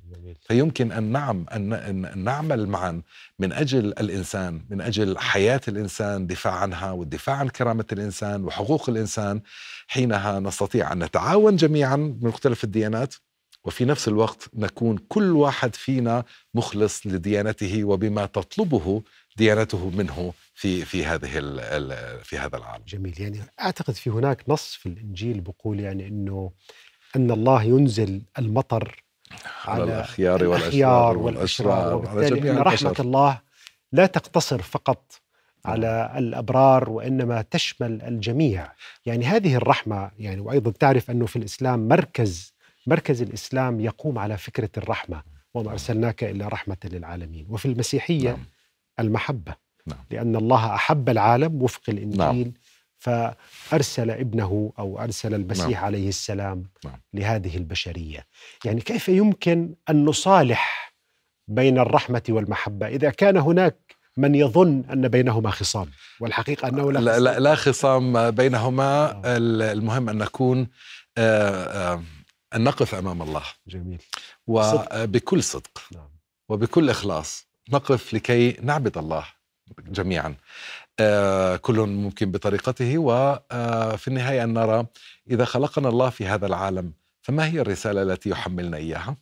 فيمكن 0.48 0.92
أن 0.92 1.02
نعم 1.02 1.46
أن 1.52 2.24
نعمل 2.24 2.68
معا 2.68 3.02
من 3.38 3.52
أجل 3.52 3.86
الإنسان 3.86 4.60
من 4.70 4.80
أجل 4.80 5.18
حياة 5.18 5.60
الإنسان 5.68 6.26
دفاع 6.26 6.54
عنها 6.54 6.90
والدفاع 6.90 7.36
عن 7.36 7.48
كرامة 7.48 7.84
الإنسان 7.92 8.44
وحقوق 8.44 8.90
الإنسان. 8.90 9.40
حينها 9.88 10.40
نستطيع 10.40 10.92
أن 10.92 11.04
نتعاون 11.04 11.56
جميعا 11.56 11.96
من 11.96 12.18
مختلف 12.22 12.64
الديانات. 12.64 13.14
وفي 13.64 13.84
نفس 13.84 14.08
الوقت 14.08 14.50
نكون 14.54 14.98
كل 15.08 15.32
واحد 15.32 15.74
فينا 15.74 16.24
مخلص 16.54 17.06
لديانته 17.06 17.84
وبما 17.84 18.26
تطلبه 18.26 19.02
ديانته 19.36 19.90
منه 19.90 20.32
في 20.54 20.84
في 20.84 21.04
هذه 21.04 21.28
في 22.22 22.38
هذا 22.38 22.56
العالم. 22.56 22.84
جميل. 22.88 23.20
يعني 23.20 23.40
أعتقد 23.60 23.94
في 23.94 24.10
هناك 24.10 24.44
نص 24.48 24.74
في 24.74 24.86
الإنجيل 24.86 25.40
بيقول 25.40 25.80
يعني 25.80 26.08
إنه 26.08 26.52
أن 27.16 27.30
الله 27.30 27.62
ينزل 27.62 28.22
المطر 28.38 29.04
على, 29.64 29.82
على 29.82 29.84
الأخيار 29.84 30.44
والأشرار 30.44 31.18
والأشرار 31.18 31.94
وبالتالي 31.94 32.50
إن 32.50 32.58
رحمة 32.58 32.96
الله 33.00 33.40
لا 33.92 34.06
تقتصر 34.06 34.62
فقط 34.62 35.20
على 35.64 36.12
الأبرار 36.16 36.90
وإنما 36.90 37.42
تشمل 37.42 38.02
الجميع. 38.02 38.72
يعني 39.06 39.24
هذه 39.26 39.56
الرحمة 39.56 40.10
يعني 40.18 40.40
وأيضا 40.40 40.70
تعرف 40.70 41.10
أنه 41.10 41.26
في 41.26 41.36
الإسلام 41.36 41.88
مركز 41.88 42.57
مركز 42.88 43.22
الإسلام 43.22 43.80
يقوم 43.80 44.18
على 44.18 44.38
فكرة 44.38 44.70
الرحمة 44.76 45.22
وما 45.54 45.72
أرسلناك 45.72 46.24
إلا 46.24 46.48
رحمة 46.48 46.76
للعالمين 46.84 47.46
وفي 47.48 47.66
المسيحية 47.66 48.30
نعم. 48.30 48.44
المحبة 49.00 49.54
نعم. 49.86 49.98
لأن 50.10 50.36
الله 50.36 50.74
أحب 50.74 51.08
العالم 51.08 51.62
وفق 51.62 51.82
الإنجيل 51.88 52.52
نعم. 52.52 52.52
فأرسل 52.98 54.10
ابنه 54.10 54.72
أو 54.78 55.00
أرسل 55.00 55.34
المسيح 55.34 55.68
نعم. 55.68 55.84
عليه 55.84 56.08
السلام 56.08 56.64
نعم. 56.84 57.00
لهذه 57.14 57.56
البشرية 57.56 58.26
يعني 58.64 58.80
كيف 58.80 59.08
يمكن 59.08 59.74
أن 59.90 60.04
نصالح 60.04 60.94
بين 61.48 61.78
الرحمة 61.78 62.22
والمحبة 62.28 62.86
إذا 62.86 63.10
كان 63.10 63.36
هناك 63.36 63.76
من 64.16 64.34
يظن 64.34 64.84
أن 64.92 65.08
بينهما 65.08 65.50
خصام 65.50 65.90
والحقيقة 66.20 66.68
أنه 66.68 66.92
لا 66.92 66.98
لا, 66.98 67.18
لا, 67.18 67.38
لا 67.38 67.54
خصام 67.54 68.30
بينهما 68.30 69.10
آه. 69.10 69.22
المهم 69.72 70.08
أن 70.08 70.18
نكون 70.18 70.68
آه، 71.18 71.92
آه، 71.92 72.02
أن 72.54 72.64
نقف 72.64 72.94
أمام 72.94 73.22
الله. 73.22 73.42
جميل. 73.66 74.02
وبكل 74.46 75.42
صدق. 75.42 75.82
نعم. 75.94 76.10
وبكل 76.48 76.90
إخلاص. 76.90 77.46
نقف 77.70 78.14
لكي 78.14 78.56
نعبد 78.62 78.98
الله 78.98 79.26
جميعا. 79.78 80.34
كل 81.56 81.80
ممكن 81.80 82.30
بطريقته. 82.30 82.98
وفي 82.98 84.08
النهاية 84.08 84.44
أن 84.44 84.52
نرى 84.52 84.86
إذا 85.30 85.44
خلقنا 85.44 85.88
الله 85.88 86.10
في 86.10 86.26
هذا 86.26 86.46
العالم 86.46 86.92
فما 87.22 87.46
هي 87.46 87.60
الرسالة 87.60 88.02
التي 88.02 88.30
يحملنا 88.30 88.76
إياها؟ 88.76 89.16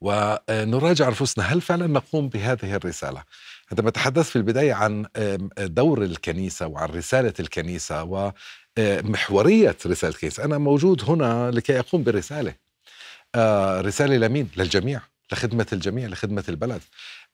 ونراجع 0.00 1.08
أنفسنا. 1.08 1.44
هل 1.44 1.60
فعلا 1.60 1.86
نقوم 1.86 2.28
بهذه 2.28 2.74
الرسالة؟ 2.74 3.24
عندما 3.72 3.90
تحدثت 3.90 4.30
في 4.30 4.36
البداية 4.36 4.72
عن 4.74 5.06
دور 5.58 6.04
الكنيسة 6.04 6.66
وعن 6.66 6.88
رسالة 6.88 7.34
الكنيسة 7.40 8.02
ومحوريه 8.78 9.76
رسالة 9.86 10.12
الكنيسة. 10.14 10.44
أنا 10.44 10.58
موجود 10.58 11.02
هنا 11.10 11.50
لكي 11.50 11.78
أقوم 11.78 12.02
برسالة 12.04 12.54
آه، 13.34 13.80
رسالة 13.80 14.16
لمين؟ 14.16 14.48
للجميع 14.56 15.00
لخدمة 15.32 15.66
الجميع 15.72 16.08
لخدمة 16.08 16.44
البلد. 16.48 16.80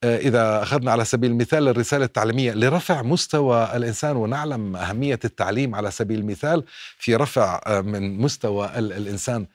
إذا 0.05 0.62
أخذنا 0.62 0.93
على 0.93 1.05
سبيل 1.05 1.30
المثال 1.30 1.68
الرسالة 1.68 2.05
التعليمية 2.05 2.53
لرفع 2.53 3.03
مستوى 3.03 3.76
الإنسان 3.76 4.16
ونعلم 4.16 4.76
أهمية 4.76 5.18
التعليم 5.24 5.74
على 5.74 5.91
سبيل 5.91 6.18
المثال 6.18 6.64
في 6.99 7.16
رفع 7.16 7.80
من 7.80 8.18
مستوى 8.18 8.78
الإنسان 8.78 9.47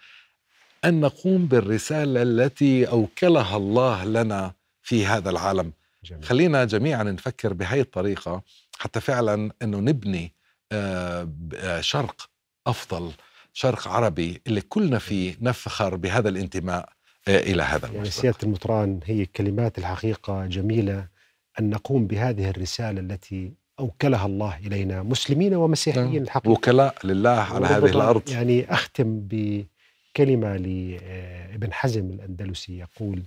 أن 0.86 1.02
نقوم 1.02 1.46
بالرسالة 1.46 2.22
التي 2.22 2.88
أوكلها 2.88 3.58
الله 3.58 4.06
لنا 4.06 4.54
في 4.84 5.06
هذا 5.06 5.30
العالم. 5.30 5.72
جميل. 6.04 6.24
خلينا 6.24 6.66
جميعا 6.66 7.04
نفكر 7.04 7.54
بهي 7.54 7.82
الطريقة 7.82 8.42
حتى 8.80 9.00
فعلا 9.02 9.52
إنه 9.62 9.80
نبني 9.80 10.34
آه، 10.72 11.30
آه، 11.56 11.82
شرق 11.82 12.30
أفضل 12.68 13.12
شرق 13.54 13.88
عربي 13.88 14.42
اللي 14.48 14.62
كلنا 14.62 15.00
فيه 15.00 15.36
نفخر 15.42 15.96
بهذا 15.96 16.30
الانتماء 16.30 16.90
آه، 17.28 17.40
إلى 17.40 17.64
هذا 17.64 17.88
يعني 17.88 18.10
سيادة 18.10 18.38
المطران 18.44 19.00
هي 19.06 19.26
كلمات 19.26 19.78
الحقيقة 19.78 20.46
جميلة 20.46 21.08
أن 21.60 21.70
نقوم 21.70 22.08
بهذه 22.08 22.50
الرسالة 22.50 23.02
التي 23.02 23.54
أوكلها 23.80 24.26
الله 24.26 24.58
إلينا 24.58 25.04
مسلمين 25.04 25.56
ومسيحيين 25.56 26.14
نعم. 26.14 26.24
الحقيقة 26.24 26.52
وكلاء 26.52 26.96
لله 27.04 27.30
على 27.30 27.66
هذه 27.66 27.86
الأرض 27.86 28.30
يعني 28.30 28.74
أختم 28.74 29.20
ب 29.20 29.66
كلمة 30.16 30.58
لابن 30.58 31.74
حزم 31.74 32.10
الأندلسي 32.10 32.78
يقول 32.78 33.24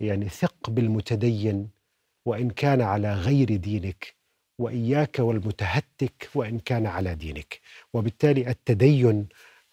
يعني 0.00 0.28
ثق 0.28 0.70
بالمتدين 0.70 1.75
وإن 2.26 2.50
كان 2.50 2.80
على 2.80 3.14
غير 3.14 3.56
دينك 3.56 4.14
وإياك 4.58 5.18
والمتهتك 5.18 6.28
وإن 6.34 6.58
كان 6.58 6.86
على 6.86 7.14
دينك. 7.14 7.60
وبالتالي 7.92 8.50
التدين 8.50 9.28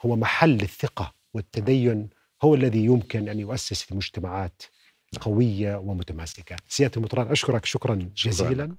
هو 0.05 0.15
محل 0.15 0.61
الثقة 0.61 1.13
والتدين 1.33 2.09
هو 2.43 2.55
الذي 2.55 2.85
يمكن 2.85 3.29
أن 3.29 3.39
يؤسس 3.39 3.91
المجتمعات 3.91 4.61
قوية 5.21 5.75
ومتماسكة. 5.75 6.55
سيادة 6.67 6.97
المطران 6.97 7.27
أشكرك. 7.27 7.65
شكرا. 7.65 8.09
جزيلا. 8.15 8.75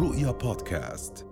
رؤيا 0.00 0.30
بودكاست. 0.30 1.29